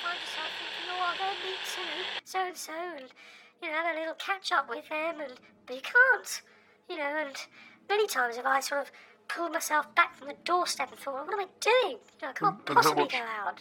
find 0.03 0.19
yourself 0.19 0.51
thinking, 0.57 0.89
oh, 0.91 1.05
I'll 1.05 1.19
go 1.19 1.29
meet 1.45 1.63
so 1.65 1.81
so 2.25 2.39
and 2.47 2.57
so, 2.57 2.73
and 2.97 3.11
you 3.63 3.69
know, 3.69 3.75
have 3.75 3.97
a 3.97 3.99
little 3.99 4.15
catch 4.15 4.51
up 4.53 4.69
with 4.69 4.89
them, 4.89 5.21
and 5.21 5.35
but 5.67 5.77
you 5.77 5.83
can't, 5.83 6.43
you 6.89 6.97
know. 6.97 7.27
And 7.27 7.37
many 7.89 8.07
times 8.07 8.37
have 8.37 8.47
I 8.47 8.61
sort 8.61 8.81
of 8.83 8.93
pulled 9.29 9.53
myself 9.53 9.93
back 9.95 10.15
from 10.17 10.29
the 10.29 10.37
doorstep 10.45 10.91
and 10.91 10.99
thought, 11.01 11.27
what 11.27 11.33
am 11.35 11.41
I 11.41 11.47
doing? 11.61 11.99
You 11.99 12.23
know, 12.23 12.29
I 12.29 12.33
can't 12.33 12.43
And- 12.43 12.69
and 12.69 12.77
possibly 12.77 13.03
much- 13.05 13.13
go 13.13 13.19
out. 13.19 13.61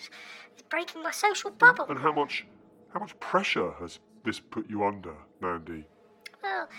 It's 0.53 0.61
breaking 0.63 1.03
my 1.03 1.11
social 1.11 1.51
bubble. 1.51 1.85
And 1.89 1.99
how 1.99 2.11
much 2.11 2.45
how 2.93 2.99
much 3.01 3.19
pressure 3.19 3.71
has 3.81 3.99
this 4.23 4.39
put 4.39 4.69
you 4.69 4.85
under, 4.85 5.15
Mandy? 5.41 5.83
Well, 6.41 6.69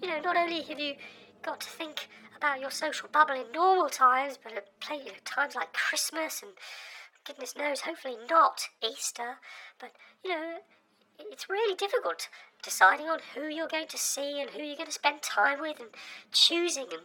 you 0.00 0.08
know, 0.08 0.20
not 0.20 0.36
only 0.36 0.62
have 0.62 0.78
you 0.80 0.96
got 1.42 1.60
to 1.60 1.68
think 1.68 2.08
about 2.34 2.60
your 2.60 2.70
social 2.70 3.08
bubble 3.10 3.34
in 3.34 3.52
normal 3.52 3.90
times, 3.90 4.38
but 4.42 4.52
at 4.54 4.80
pla- 4.80 4.96
you 4.96 5.06
know, 5.12 5.18
times 5.24 5.54
like 5.54 5.72
Christmas 5.74 6.42
and 6.42 6.52
goodness 7.24 7.54
knows, 7.56 7.82
hopefully 7.82 8.16
not 8.30 8.68
Easter, 8.82 9.38
but 9.78 9.92
you 10.24 10.30
know, 10.30 10.60
it's 11.18 11.48
really 11.50 11.74
difficult 11.74 12.28
deciding 12.62 13.08
on 13.10 13.20
who 13.34 13.46
you're 13.46 13.68
going 13.68 13.88
to 13.88 13.98
see 13.98 14.40
and 14.40 14.50
who 14.50 14.62
you're 14.62 14.76
going 14.76 14.86
to 14.86 14.92
spend 14.92 15.20
time 15.22 15.60
with 15.60 15.78
and 15.78 15.90
choosing 16.32 16.86
and 16.90 17.02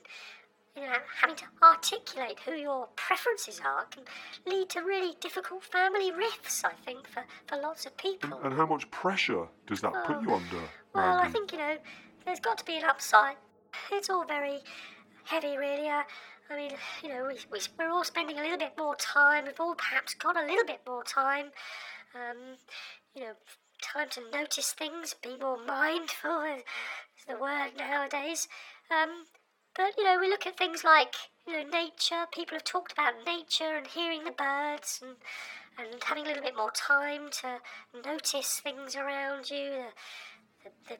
you 0.76 0.84
know, 0.84 0.98
having 1.20 1.36
to 1.36 1.46
articulate 1.62 2.40
who 2.46 2.54
your 2.54 2.88
preferences 2.96 3.60
are 3.64 3.86
can 3.86 4.04
lead 4.46 4.70
to 4.70 4.82
really 4.82 5.16
difficult 5.20 5.64
family 5.64 6.12
rifts, 6.12 6.64
I 6.64 6.74
think, 6.86 7.08
for, 7.08 7.24
for 7.48 7.58
lots 7.62 7.86
of 7.86 7.98
people. 7.98 8.40
And 8.44 8.54
how 8.54 8.66
much 8.66 8.90
pressure 8.92 9.48
does 9.68 9.82
that 9.82 9.94
put 10.06 10.22
you 10.22 10.34
under, 10.34 10.62
Well, 10.96 11.18
I 11.18 11.28
think, 11.28 11.52
you 11.52 11.58
know, 11.58 11.78
there's 12.26 12.40
got 12.40 12.58
to 12.60 12.66
be 12.66 12.78
an 12.78 12.86
upside. 12.86 13.36
It's 13.92 14.10
all 14.10 14.26
very 14.26 14.60
heavy, 15.26 15.58
really. 15.58 15.90
Uh, 15.90 16.04
I 16.50 16.56
mean, 16.56 16.72
you 17.04 17.10
know, 17.10 17.28
we, 17.28 17.36
we, 17.52 17.60
we're 17.78 17.92
all 17.92 18.04
spending 18.04 18.38
a 18.38 18.42
little 18.42 18.58
bit 18.58 18.74
more 18.78 18.96
time. 18.96 19.46
We've 19.46 19.60
all 19.60 19.76
perhaps 19.76 20.14
got 20.14 20.38
a 20.38 20.46
little 20.46 20.66
bit 20.66 20.82
more 20.88 21.04
time. 21.04 21.48
Um, 22.14 22.58
you 23.16 23.24
know, 23.24 23.34
time 23.82 24.10
to 24.12 24.22
notice 24.32 24.72
things, 24.74 25.16
be 25.22 25.38
more 25.38 25.58
mindful 25.66 26.42
is 26.42 26.64
is 27.18 27.26
the 27.28 27.38
word 27.38 27.72
nowadays. 27.78 28.48
Um, 28.90 29.26
but, 29.76 29.98
you 29.98 30.04
know, 30.04 30.20
we 30.20 30.30
look 30.30 30.46
at 30.46 30.58
things 30.58 30.84
like, 30.84 31.16
you 31.48 31.54
know, 31.54 31.64
nature. 31.70 32.26
People 32.34 32.56
have 32.56 32.64
talked 32.64 32.94
about 32.94 33.14
nature 33.26 33.76
and 33.78 33.88
hearing 33.88 34.24
the 34.24 34.32
birds 34.32 35.02
and, 35.02 35.16
and 35.78 36.04
having 36.04 36.26
a 36.26 36.28
little 36.28 36.44
bit 36.44 36.56
more 36.56 36.72
time 36.72 37.30
to 37.42 37.60
notice 38.04 38.60
things 38.60 38.96
around 38.96 39.50
you. 39.50 39.86
The, 40.64 40.70
the, 40.88 40.98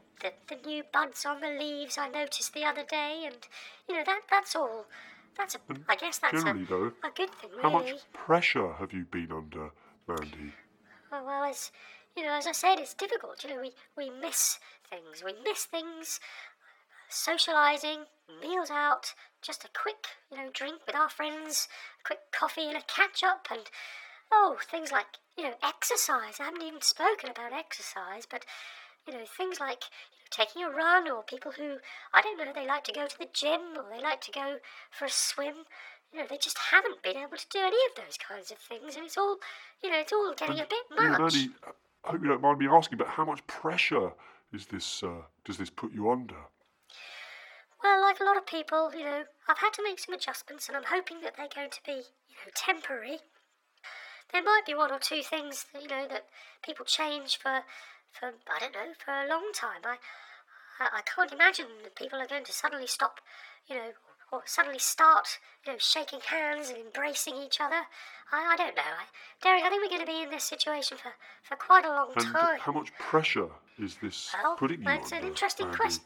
the, 0.50 0.56
the 0.56 0.68
new 0.68 0.84
buds 0.92 1.26
on 1.26 1.40
the 1.40 1.50
leaves 1.50 1.98
I 1.98 2.10
noticed 2.10 2.54
the 2.54 2.64
other 2.64 2.84
day, 2.84 3.24
and 3.26 3.38
you 3.88 3.96
know 3.96 4.04
that 4.04 4.22
that's 4.28 4.56
all. 4.56 4.86
That's 5.38 5.54
a, 5.54 5.60
mm, 5.72 5.84
I 5.88 5.96
guess 5.96 6.18
that's 6.18 6.44
a, 6.44 6.66
though, 6.68 6.92
a 7.04 7.12
good 7.16 7.30
thing, 7.36 7.52
how 7.62 7.70
really. 7.78 7.92
much 7.92 8.02
pressure 8.12 8.74
have 8.74 8.92
you 8.92 9.06
been 9.06 9.32
under, 9.32 9.70
Mandy? 10.08 10.54
Oh, 11.12 11.24
well, 11.24 11.44
as 11.44 11.72
you 12.18 12.24
know, 12.24 12.34
as 12.34 12.48
I 12.48 12.54
said, 12.54 12.80
it's 12.80 12.96
difficult. 12.96 13.44
You 13.44 13.52
know, 13.52 13.62
we 13.62 13.72
we 13.96 14.10
miss 14.10 14.58
things. 14.90 15.24
We 15.24 15.34
miss 15.44 15.66
things. 15.66 16.20
Socializing, 17.10 18.06
meals 18.40 18.70
out, 18.70 19.14
just 19.42 19.64
a 19.64 19.70
quick, 19.74 20.08
you 20.32 20.38
know, 20.38 20.50
drink 20.54 20.82
with 20.86 20.96
our 20.96 21.10
friends, 21.10 21.68
a 22.00 22.08
quick 22.08 22.20
coffee 22.32 22.68
and 22.68 22.78
a 22.78 22.82
catch 22.82 23.24
up, 23.24 23.48
and 23.50 23.70
oh, 24.32 24.58
things 24.70 24.92
like 24.92 25.08
you 25.38 25.44
know, 25.44 25.54
exercise. 25.64 26.40
I 26.40 26.46
haven't 26.46 26.62
even 26.64 26.82
spoken 26.82 27.30
about 27.30 27.54
exercise, 27.54 28.26
but 28.30 28.46
you 29.08 29.14
know, 29.14 29.26
things 29.26 29.60
like 29.60 29.84
you 30.12 30.20
know, 30.20 30.30
taking 30.30 30.64
a 30.64 30.70
run, 30.70 31.10
or 31.10 31.24
people 31.24 31.52
who 31.52 31.78
I 32.14 32.22
don't 32.22 32.38
know, 32.38 32.52
they 32.54 32.68
like 32.68 32.84
to 32.86 32.94
go 32.94 33.08
to 33.08 33.18
the 33.18 33.30
gym, 33.34 33.62
or 33.78 33.86
they 33.92 34.02
like 34.02 34.22
to 34.22 34.32
go 34.32 34.58
for 34.92 35.06
a 35.06 35.10
swim. 35.10 35.66
You 36.14 36.20
know, 36.20 36.26
they 36.30 36.38
just 36.38 36.58
haven't 36.72 37.02
been 37.02 37.16
able 37.16 37.38
to 37.38 37.46
do 37.50 37.60
any 37.60 37.78
of 37.90 37.96
those 37.96 38.18
kinds 38.18 38.52
of 38.52 38.58
things, 38.58 38.96
and 38.96 39.06
it's 39.06 39.18
all, 39.18 39.38
you 39.82 39.90
know, 39.90 40.00
it's 40.00 40.12
all 40.12 40.34
getting 40.36 40.60
a 40.60 40.66
bit 40.66 40.84
You 40.92 41.10
know, 41.10 41.18
much. 41.20 41.36
I 42.04 42.12
hope 42.12 42.22
you 42.22 42.28
don't 42.28 42.42
mind 42.42 42.60
me 42.60 42.68
asking, 42.68 42.98
but 42.98 43.08
how 43.08 43.24
much 43.24 43.46
pressure 43.48 44.12
is 44.52 44.66
this? 44.66 45.04
Uh, 45.04 45.22
does 45.46 45.58
this 45.58 45.70
put 45.70 45.94
you 45.94 46.12
under? 46.12 46.36
Well, 47.84 48.02
like 48.02 48.20
a 48.20 48.24
lot 48.24 48.38
of 48.38 48.46
people, 48.46 48.92
you 48.96 49.04
know, 49.04 49.24
I've 49.48 49.58
had 49.58 49.74
to 49.74 49.84
make 49.84 50.00
some 50.00 50.14
adjustments, 50.14 50.68
and 50.68 50.78
I'm 50.78 50.84
hoping 50.90 51.22
that 51.22 51.36
they're 51.38 51.48
going 51.54 51.72
to 51.72 51.80
be, 51.86 51.94
you 52.30 52.36
know, 52.46 52.52
temporary. 52.54 53.20
There 54.32 54.44
might 54.44 54.66
be 54.66 54.74
one 54.76 54.92
or 54.92 55.00
two 55.00 55.22
things, 55.24 55.66
that, 55.74 55.82
you 55.82 55.88
know, 55.90 56.08
that 56.08 56.26
people 56.64 56.86
change 56.86 57.38
for, 57.38 57.62
for 58.12 58.34
I 58.48 58.60
don't 58.60 58.74
know, 58.74 58.94
for 59.04 59.12
a 59.12 59.28
long 59.28 59.52
time. 59.54 59.82
I, 59.84 59.98
I, 60.80 61.00
I 61.00 61.02
can't 61.02 61.32
imagine 61.34 61.66
that 61.84 61.96
people 61.96 62.20
are 62.20 62.28
going 62.28 62.46
to 62.46 62.54
suddenly 62.54 62.88
stop, 62.88 63.20
you 63.68 63.76
know, 63.76 63.92
or 64.32 64.44
suddenly 64.46 64.80
start, 64.80 65.40
you 65.66 65.74
know, 65.74 65.78
shaking 65.80 66.22
hands 66.22 66.70
and 66.70 66.78
embracing 66.78 67.36
each 67.36 67.60
other. 67.60 67.82
I, 68.32 68.54
I 68.54 68.56
don't 68.56 68.76
know. 68.76 68.82
I, 68.84 69.06
Derek, 69.42 69.64
I 69.64 69.70
think 69.70 69.84
we're 69.84 69.90
going 69.90 70.06
to 70.06 70.12
be 70.12 70.22
in 70.24 70.30
this 70.30 70.46
situation 70.46 70.98
for, 70.98 71.12
for 71.44 71.58
quite 71.58 71.84
a 71.84 71.90
long 71.90 72.12
And 72.16 72.26
time. 72.28 72.60
how 72.60 72.72
much 72.72 72.94
pressure 72.98 73.50
is 73.78 73.98
this 74.02 74.34
Well, 74.42 74.56
putting 74.56 74.80
you 74.80 74.86
that's 74.86 75.12
under? 75.12 75.26
an 75.26 75.32
interesting 75.32 75.68
question. 75.72 76.04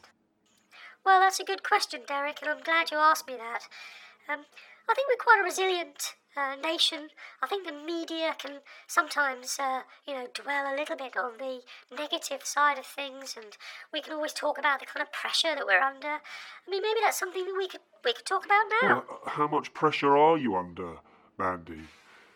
Well, 1.06 1.20
that's 1.20 1.38
a 1.38 1.44
good 1.44 1.62
question, 1.62 2.00
Derek, 2.04 2.42
and 2.42 2.50
I'm 2.50 2.64
glad 2.64 2.90
you 2.90 2.96
asked 2.98 3.28
me 3.28 3.36
that. 3.36 3.68
Um, 4.28 4.40
I 4.88 4.94
think 4.94 5.06
we're 5.08 5.22
quite 5.22 5.40
a 5.40 5.44
resilient 5.44 6.16
uh, 6.36 6.56
nation. 6.56 7.10
I 7.40 7.46
think 7.46 7.64
the 7.64 7.72
media 7.72 8.34
can 8.36 8.58
sometimes, 8.88 9.56
uh, 9.60 9.82
you 10.04 10.14
know, 10.14 10.26
dwell 10.34 10.66
a 10.66 10.74
little 10.74 10.96
bit 10.96 11.16
on 11.16 11.38
the 11.38 11.60
negative 11.96 12.44
side 12.44 12.76
of 12.76 12.86
things, 12.86 13.36
and 13.36 13.56
we 13.92 14.00
can 14.00 14.14
always 14.14 14.32
talk 14.32 14.58
about 14.58 14.80
the 14.80 14.86
kind 14.86 15.00
of 15.00 15.12
pressure 15.12 15.54
that 15.54 15.64
we're 15.64 15.80
under. 15.80 16.08
I 16.08 16.70
mean, 16.70 16.82
maybe 16.82 16.98
that's 17.04 17.20
something 17.20 17.44
that 17.44 17.54
we 17.56 17.68
could 17.68 17.82
we 18.04 18.12
could 18.12 18.26
talk 18.26 18.44
about 18.44 18.64
now. 18.82 18.88
Well, 18.88 19.20
uh, 19.24 19.30
how 19.30 19.46
much 19.46 19.72
pressure 19.74 20.16
are 20.16 20.36
you 20.36 20.56
under, 20.56 20.96
Mandy? 21.38 21.82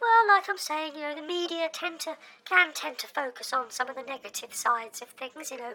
Well, 0.00 0.28
like 0.28 0.48
I'm 0.48 0.58
saying, 0.58 0.92
you 0.94 1.02
know, 1.02 1.16
the 1.16 1.26
media 1.26 1.68
tend 1.72 1.98
to 2.00 2.16
can 2.44 2.72
tend 2.72 2.98
to 2.98 3.08
focus 3.08 3.52
on 3.52 3.70
some 3.70 3.88
of 3.90 3.96
the 3.96 4.02
negative 4.02 4.54
sides 4.54 5.02
of 5.02 5.08
things. 5.08 5.50
You 5.50 5.58
know, 5.58 5.72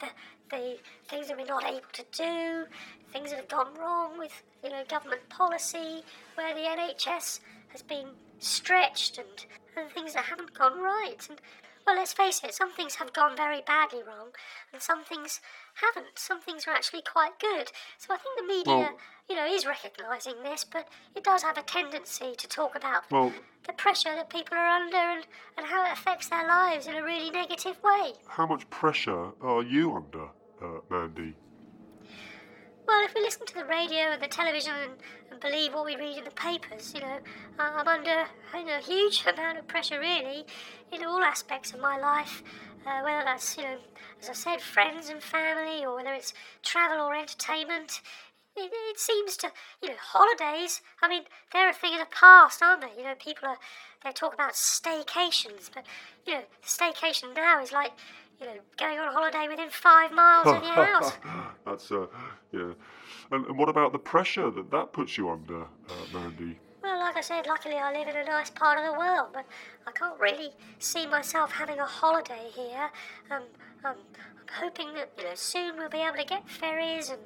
the 0.00 0.08
the 0.50 0.76
things 1.08 1.28
that 1.28 1.36
we're 1.36 1.44
not 1.44 1.64
able 1.64 1.80
to 1.92 2.04
do, 2.12 2.66
things 3.12 3.30
that 3.30 3.40
have 3.40 3.48
gone 3.48 3.74
wrong 3.78 4.18
with 4.18 4.42
you 4.62 4.70
know 4.70 4.82
government 4.88 5.28
policy, 5.28 6.02
where 6.34 6.54
the 6.54 6.60
NHS 6.60 7.40
has 7.68 7.82
been 7.82 8.08
stretched, 8.38 9.18
and 9.18 9.46
and 9.76 9.90
things 9.90 10.14
that 10.14 10.24
haven't 10.24 10.54
gone 10.54 10.80
right. 10.80 11.26
And 11.28 11.40
well, 11.86 11.96
let's 11.96 12.12
face 12.12 12.42
it, 12.42 12.54
some 12.54 12.72
things 12.72 12.96
have 12.96 13.12
gone 13.12 13.36
very 13.36 13.62
badly 13.66 14.02
wrong, 14.06 14.30
and 14.72 14.82
some 14.82 15.04
things 15.04 15.40
haven't. 15.80 16.18
Some 16.18 16.40
things 16.40 16.66
are 16.66 16.72
actually 16.72 17.02
quite 17.02 17.38
good. 17.38 17.70
So 17.98 18.14
I 18.14 18.18
think 18.18 18.38
the 18.38 18.46
media, 18.46 18.76
Well- 18.76 18.98
you 19.28 19.36
know, 19.36 19.46
is 19.46 19.66
recognising 19.66 20.42
this, 20.42 20.64
but 20.64 20.88
it 21.14 21.24
does 21.24 21.42
have 21.42 21.58
a 21.58 21.62
tendency 21.62 22.34
to 22.36 22.48
talk 22.48 22.76
about 22.76 23.10
Well, 23.10 23.32
the 23.66 23.72
pressure 23.72 24.14
that 24.14 24.30
people 24.30 24.56
are 24.56 24.68
under 24.68 24.96
and, 24.96 25.26
and 25.56 25.66
how 25.66 25.84
it 25.86 25.92
affects 25.92 26.28
their 26.28 26.46
lives 26.46 26.86
in 26.86 26.94
a 26.94 27.02
really 27.02 27.30
negative 27.30 27.82
way. 27.82 28.14
how 28.28 28.46
much 28.46 28.68
pressure 28.70 29.32
are 29.42 29.62
you 29.62 29.94
under, 29.96 30.28
uh, 30.62 30.80
Mandy? 30.88 31.34
Well, 32.86 33.04
if 33.04 33.14
we 33.14 33.20
listen 33.20 33.44
to 33.46 33.54
the 33.54 33.64
radio 33.64 34.12
and 34.12 34.22
the 34.22 34.28
television 34.28 34.72
and, 34.72 34.92
and 35.32 35.40
believe 35.40 35.74
what 35.74 35.84
we 35.86 35.96
read 35.96 36.18
in 36.18 36.24
the 36.24 36.30
papers, 36.30 36.94
you 36.94 37.00
know, 37.00 37.18
I'm 37.58 37.86
under 37.88 38.26
you 38.54 38.64
know, 38.64 38.76
a 38.78 38.80
huge 38.80 39.24
amount 39.32 39.58
of 39.58 39.66
pressure, 39.66 39.98
really, 39.98 40.46
in 40.92 41.04
all 41.04 41.20
aspects 41.22 41.72
of 41.72 41.80
my 41.80 41.98
life. 41.98 42.44
Uh, 42.86 43.02
whether 43.02 43.24
that's, 43.24 43.56
you 43.56 43.64
know, 43.64 43.76
as 44.22 44.30
I 44.30 44.32
said, 44.32 44.60
friends 44.60 45.08
and 45.08 45.22
family, 45.22 45.84
or 45.84 45.96
whether 45.96 46.12
it's 46.12 46.32
travel 46.62 47.04
or 47.04 47.14
entertainment. 47.14 48.00
It, 48.56 48.70
it 48.72 48.98
seems 48.98 49.36
to, 49.38 49.50
you 49.82 49.90
know, 49.90 49.96
holidays. 50.00 50.80
I 51.02 51.08
mean, 51.08 51.24
they're 51.52 51.70
a 51.70 51.74
thing 51.74 51.92
of 51.94 52.00
the 52.00 52.06
past, 52.14 52.62
aren't 52.62 52.82
they? 52.82 52.92
You 52.96 53.04
know, 53.04 53.14
people 53.18 53.48
are 53.48 53.58
they 54.04 54.12
talk 54.12 54.34
about 54.34 54.52
staycations, 54.52 55.68
but 55.74 55.84
you 56.26 56.34
know, 56.34 56.42
staycation 56.64 57.34
now 57.34 57.60
is 57.60 57.72
like, 57.72 57.92
you 58.40 58.46
know, 58.46 58.54
going 58.78 58.98
on 58.98 59.08
a 59.08 59.12
holiday 59.12 59.48
within 59.48 59.68
five 59.70 60.12
miles 60.12 60.46
of 60.46 60.62
your 60.62 60.84
house. 60.84 61.12
That's 61.66 61.90
uh, 61.90 62.06
yeah. 62.52 62.72
And, 63.32 63.46
and 63.46 63.58
what 63.58 63.68
about 63.68 63.92
the 63.92 63.98
pressure 63.98 64.50
that 64.50 64.70
that 64.70 64.92
puts 64.92 65.18
you 65.18 65.28
under, 65.28 65.62
uh, 65.62 65.66
Mandy? 66.14 66.58
Well, 66.86 67.00
like 67.00 67.16
I 67.16 67.20
said, 67.20 67.48
luckily 67.48 67.74
I 67.74 67.92
live 67.92 68.06
in 68.06 68.14
a 68.14 68.24
nice 68.24 68.48
part 68.48 68.78
of 68.78 68.84
the 68.84 68.96
world, 68.96 69.30
but 69.34 69.44
I 69.88 69.90
can't 69.90 70.20
really 70.20 70.50
see 70.78 71.04
myself 71.04 71.50
having 71.50 71.80
a 71.80 71.84
holiday 71.84 72.48
here. 72.54 72.90
Um, 73.28 73.42
um, 73.84 73.96
I'm 74.14 74.62
hoping 74.62 74.94
that 74.94 75.10
you 75.18 75.24
know 75.24 75.34
soon 75.34 75.76
we'll 75.76 75.88
be 75.88 75.98
able 75.98 76.18
to 76.18 76.24
get 76.24 76.48
ferries, 76.48 77.10
and 77.10 77.22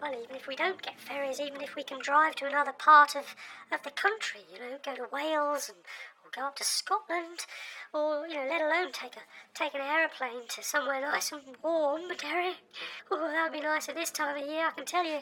well, 0.00 0.14
even 0.14 0.34
if 0.34 0.46
we 0.46 0.56
don't 0.56 0.80
get 0.80 0.98
ferries, 0.98 1.40
even 1.40 1.60
if 1.60 1.76
we 1.76 1.82
can 1.82 1.98
drive 2.00 2.36
to 2.36 2.46
another 2.46 2.72
part 2.72 3.14
of, 3.14 3.36
of 3.70 3.82
the 3.82 3.90
country, 3.90 4.40
you 4.50 4.58
know, 4.58 4.78
go 4.82 4.94
to 4.94 5.06
Wales 5.12 5.68
and 5.68 5.76
or 6.24 6.30
go 6.34 6.46
up 6.46 6.56
to 6.56 6.64
Scotland, 6.64 7.44
or 7.92 8.26
you 8.26 8.36
know, 8.36 8.46
let 8.48 8.62
alone 8.62 8.92
take 8.92 9.14
a 9.14 9.20
take 9.54 9.74
an 9.74 9.82
aeroplane 9.82 10.48
to 10.48 10.62
somewhere 10.62 11.02
nice 11.02 11.32
and 11.32 11.42
warm, 11.62 12.00
Derry. 12.16 12.54
Oh, 13.10 13.28
that'd 13.30 13.52
be 13.52 13.60
nice 13.60 13.90
at 13.90 13.94
this 13.94 14.10
time 14.10 14.42
of 14.42 14.48
year, 14.48 14.68
I 14.68 14.70
can 14.70 14.86
tell 14.86 15.04
you. 15.04 15.18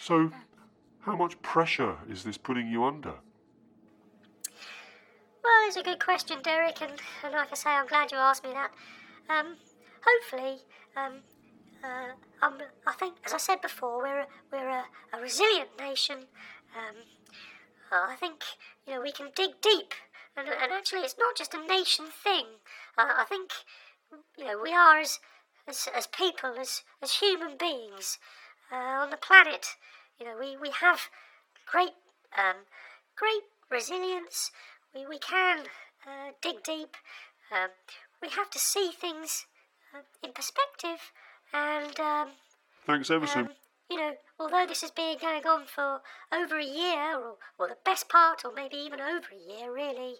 So, 0.00 0.32
how 1.04 1.16
much 1.16 1.40
pressure 1.42 1.96
is 2.08 2.24
this 2.24 2.38
putting 2.38 2.68
you 2.68 2.84
under? 2.84 3.14
Well, 5.42 5.66
it's 5.66 5.76
a 5.76 5.82
good 5.82 6.00
question, 6.00 6.38
Derek, 6.42 6.80
and, 6.80 6.92
and 7.22 7.34
like 7.34 7.52
I 7.52 7.54
say, 7.54 7.70
I'm 7.70 7.86
glad 7.86 8.10
you 8.10 8.18
asked 8.18 8.44
me 8.44 8.52
that. 8.52 8.70
Um, 9.28 9.56
hopefully, 10.02 10.60
um, 10.96 11.20
uh, 11.82 12.14
I 12.86 12.92
think, 12.92 13.16
as 13.26 13.34
I 13.34 13.38
said 13.38 13.60
before, 13.60 13.98
we're 13.98 14.20
a, 14.20 14.26
we're 14.50 14.68
a, 14.68 14.84
a 15.12 15.20
resilient 15.20 15.70
nation. 15.78 16.16
Um, 16.74 16.96
I 17.92 18.16
think 18.16 18.42
you 18.86 18.94
know 18.94 19.02
we 19.02 19.12
can 19.12 19.28
dig 19.36 19.60
deep, 19.60 19.92
and, 20.36 20.48
and 20.48 20.72
actually, 20.72 21.00
it's 21.00 21.16
not 21.18 21.36
just 21.36 21.54
a 21.54 21.66
nation 21.66 22.06
thing. 22.06 22.46
Uh, 22.96 23.12
I 23.18 23.24
think 23.28 23.50
you 24.38 24.46
know 24.46 24.58
we 24.60 24.72
are 24.72 24.98
as 24.98 25.20
as, 25.68 25.88
as 25.94 26.06
people, 26.06 26.54
as 26.58 26.82
as 27.02 27.18
human 27.18 27.56
beings 27.58 28.18
uh, 28.72 28.76
on 28.76 29.10
the 29.10 29.16
planet. 29.16 29.76
You 30.18 30.26
know, 30.26 30.36
we, 30.38 30.56
we 30.56 30.70
have 30.80 31.00
great 31.70 31.92
um, 32.36 32.56
great 33.16 33.42
resilience. 33.70 34.50
We, 34.94 35.06
we 35.06 35.18
can 35.18 35.60
uh, 36.06 36.32
dig 36.42 36.62
deep. 36.62 36.96
Um, 37.52 37.70
we 38.22 38.28
have 38.30 38.50
to 38.50 38.58
see 38.58 38.90
things 38.98 39.46
uh, 39.94 40.00
in 40.22 40.32
perspective. 40.32 41.12
And, 41.52 41.98
um, 42.00 42.28
Thanks 42.86 43.10
ever 43.10 43.26
so. 43.26 43.40
um, 43.40 43.48
you 43.90 43.96
know, 43.98 44.12
although 44.40 44.66
this 44.66 44.80
has 44.80 44.90
been 44.90 45.16
going 45.20 45.46
on 45.46 45.66
for 45.66 46.00
over 46.32 46.58
a 46.58 46.64
year, 46.64 47.16
or, 47.16 47.36
or 47.58 47.68
the 47.68 47.76
best 47.84 48.08
part, 48.08 48.44
or 48.44 48.52
maybe 48.52 48.76
even 48.76 49.00
over 49.00 49.26
a 49.32 49.52
year, 49.58 49.72
really, 49.72 50.14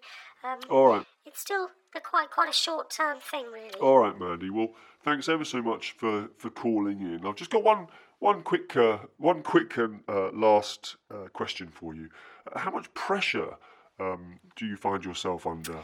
um, 0.45 0.59
All 0.71 0.89
right, 0.89 1.07
it's 1.25 1.41
still 1.41 1.69
the 1.93 2.01
quite 2.01 2.31
quite 2.31 2.51
a 2.51 2.53
short 2.53 2.91
term 2.91 3.19
thing, 3.19 3.47
really. 3.53 3.79
all 3.81 3.99
right, 3.99 4.19
Mandy. 4.19 4.51
Well, 4.51 4.69
thanks 5.03 5.29
ever 5.29 5.45
so 5.45 5.63
much 5.63 5.93
for, 5.93 6.29
for 6.37 6.51
calling 6.51 7.01
in. 7.01 7.27
I've 7.27 7.37
just 7.37 7.51
got 7.51 7.65
one 7.65 7.87
one 8.19 8.43
quick 8.43 8.77
uh, 8.77 8.99
one 9.19 9.43
quick 9.43 9.77
and 9.77 10.01
uh, 10.09 10.31
last 10.33 10.97
uh, 11.11 11.29
question 11.33 11.69
for 11.69 11.95
you. 11.95 12.09
How 12.55 12.71
much 12.71 12.93
pressure 12.95 13.57
um, 14.01 14.41
do 14.57 14.67
you 14.67 14.77
find 14.77 15.05
yourself 15.05 15.47
under? 15.47 15.79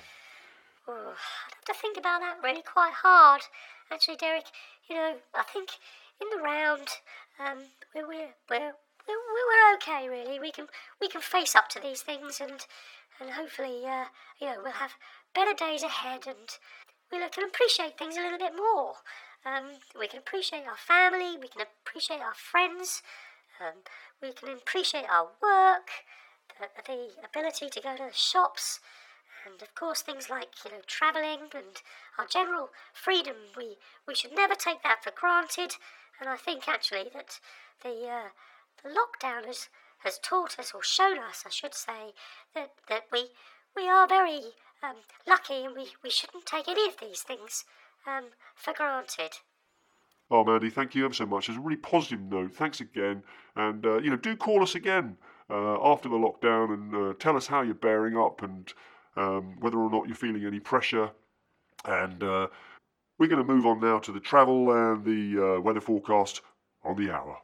Oh, 0.89 1.15
I'd 1.15 1.55
have 1.55 1.65
to 1.67 1.81
think 1.81 1.97
about 1.97 2.21
that 2.21 2.39
really 2.43 2.63
quite 2.63 2.93
hard. 2.93 3.43
Actually, 3.93 4.17
Derek, 4.17 4.47
you 4.89 4.97
know, 4.97 5.15
I 5.35 5.43
think 5.43 5.71
in 6.21 6.29
the 6.31 6.43
round, 6.43 6.89
um, 7.39 7.59
we're, 7.95 8.07
we're, 8.07 8.29
we're, 8.49 8.73
we're, 9.09 9.75
okay, 9.75 10.09
really. 10.09 10.39
We 10.39 10.51
can, 10.51 10.67
we 11.01 11.09
can 11.09 11.21
face 11.21 11.55
up 11.55 11.69
to 11.71 11.81
these 11.81 12.03
things 12.03 12.41
and, 12.41 12.67
and 13.21 13.31
hopefully, 13.31 13.83
uh, 13.87 14.05
you 14.41 14.49
know, 14.49 14.57
we'll 14.63 14.73
have 14.73 14.93
better 15.35 15.55
days 15.55 15.83
ahead 15.83 16.27
and 16.27 16.59
we 17.13 17.19
can 17.29 17.45
appreciate 17.45 17.99
things 17.99 18.17
a 18.17 18.21
little 18.21 18.39
bit 18.39 18.53
more. 18.57 18.95
Um, 19.45 19.81
we 19.99 20.07
can 20.07 20.19
appreciate 20.19 20.67
our 20.67 20.77
family, 20.77 21.39
we 21.41 21.49
can 21.49 21.63
appreciate 21.63 22.21
our 22.21 22.35
friends, 22.35 23.03
um, 23.59 23.83
we 24.21 24.33
can 24.33 24.51
appreciate 24.51 25.07
our 25.09 25.29
work, 25.43 25.89
the, 26.59 26.69
the 26.87 27.09
ability 27.25 27.71
to 27.71 27.81
go 27.81 27.97
to 27.97 28.05
the 28.05 28.13
shops, 28.13 28.81
and 29.47 29.63
of 29.63 29.75
course 29.75 30.03
things 30.03 30.29
like 30.29 30.49
you 30.65 30.71
know 30.71 30.83
travelling 30.87 31.49
and 31.55 31.81
our 32.19 32.27
general 32.27 32.69
freedom. 32.93 33.37
We 33.57 33.77
we 34.07 34.15
should 34.15 34.35
never 34.35 34.55
take 34.55 34.83
that 34.83 35.03
for 35.03 35.11
granted. 35.11 35.77
And 36.21 36.29
I 36.29 36.37
think 36.37 36.69
actually 36.69 37.09
that 37.15 37.41
the 37.83 38.07
uh, 38.09 38.29
the 38.83 38.91
lockdown 38.91 39.47
has 39.47 39.69
has 40.01 40.19
taught 40.19 40.59
us 40.59 40.73
or 40.75 40.83
shown 40.83 41.19
us, 41.19 41.45
I 41.47 41.51
should 41.51 41.75
say, 41.75 42.13
that 42.55 42.73
that 42.89 43.07
we 43.11 43.31
we 43.75 43.89
are 43.89 44.07
very 44.07 44.53
um, 44.83 44.97
lucky 45.27 45.65
and 45.65 45.75
we, 45.75 45.89
we 46.03 46.11
shouldn't 46.11 46.47
take 46.47 46.69
any 46.69 46.89
of 46.89 46.99
these 47.01 47.23
things 47.23 47.65
um, 48.07 48.25
for 48.55 48.73
granted. 48.73 49.33
Oh, 50.31 50.45
Mandy, 50.45 50.71
thank 50.71 50.95
you 50.95 51.05
ever 51.05 51.15
so 51.15 51.27
much. 51.27 51.49
It's 51.49 51.59
a 51.59 51.61
really 51.61 51.77
positive 51.77 52.21
note. 52.21 52.55
Thanks 52.55 52.81
again, 52.81 53.23
and 53.57 53.85
uh, 53.85 53.99
you 53.99 54.11
know, 54.11 54.17
do 54.17 54.37
call 54.37 54.63
us 54.63 54.75
again 54.75 55.17
uh, 55.51 55.93
after 55.93 56.09
the 56.09 56.17
lockdown 56.17 56.73
and 56.73 56.95
uh, 56.95 57.15
tell 57.19 57.37
us 57.37 57.47
how 57.47 57.63
you're 57.63 57.75
bearing 57.75 58.17
up 58.17 58.43
and 58.43 58.73
um, 59.17 59.57
whether 59.61 59.79
or 59.79 59.91
not 59.91 60.07
you're 60.07 60.17
feeling 60.17 60.47
any 60.47 60.61
pressure. 60.61 61.11
And 61.85 62.23
uh, 62.23 62.49
we're 63.19 63.27
going 63.27 63.45
to 63.45 63.53
move 63.53 63.67
on 63.67 63.81
now 63.81 63.99
to 63.99 64.13
the 64.13 64.21
travel 64.21 64.71
and 64.71 65.05
the 65.05 65.57
uh, 65.57 65.61
weather 65.61 65.81
forecast 65.81 66.43
on 66.85 66.97
the 66.97 67.13
hour. 67.13 67.39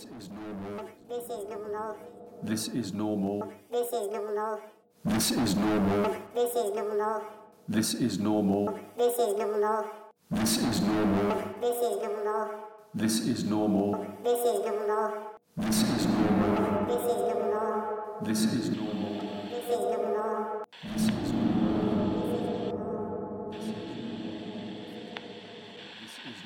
This 0.00 0.08
is 0.08 0.30
normal. 0.30 0.88
This 1.10 1.28
is 1.28 1.44
normal. 1.50 1.96
This 2.42 2.68
is 2.68 2.94
normal. 2.94 3.52
This 3.70 3.92
is 3.92 5.54
normal. 5.54 6.16
This 6.34 6.54
is 6.54 6.74
normal. 6.74 7.26
This 7.68 7.94
is 7.94 8.18
normal. 8.18 8.80
This 8.96 9.18
is 9.18 9.36
normal. 9.36 9.90
This 10.30 10.56
is 10.56 10.80
normal. 10.80 11.52
This 11.60 11.82
is 11.90 12.00
normal. 12.00 12.56
This 12.94 13.20
is 13.20 13.44
normal. 13.44 14.06
This 14.24 14.40
is 14.40 14.64
normal. 14.64 15.18
This 15.60 15.84
is 15.84 16.06
normal. 16.06 16.80
This 16.94 17.20
is 17.20 17.28
normal. 17.36 17.76
This 18.22 18.44
is 18.44 18.54
normal. 18.54 18.54
This 18.54 18.54
is 18.54 18.70
normal. 18.70 18.70
This 18.70 18.70
is 18.70 18.80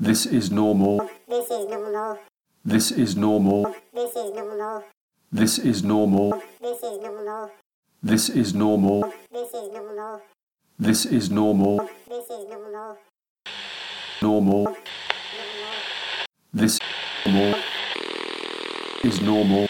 This 0.00 0.24
is 0.24 0.50
normal. 0.50 1.10
This 1.28 1.50
is 1.50 1.68
normal. 1.68 2.18
This 2.64 2.90
is 2.90 3.16
normal. 3.16 3.74
This 3.92 4.16
is 4.16 4.32
normal. 4.32 4.82
This 5.30 5.58
is 5.58 5.84
normal. 5.84 6.42
This 6.62 6.82
is 6.82 7.04
normal. 7.04 7.52
This 8.02 8.30
is 8.30 8.54
normal. 8.54 9.12
This 9.28 9.52
is 9.52 9.70
normal. 9.70 10.22
This 10.78 11.04
is 11.04 11.30
normal. 11.30 11.90
This 12.08 12.30
is 12.30 12.48
normal. 12.48 12.98
Normal. 14.22 14.76
This 16.54 16.78
normal 17.26 17.60
is 19.04 19.20
normal. 19.20 19.68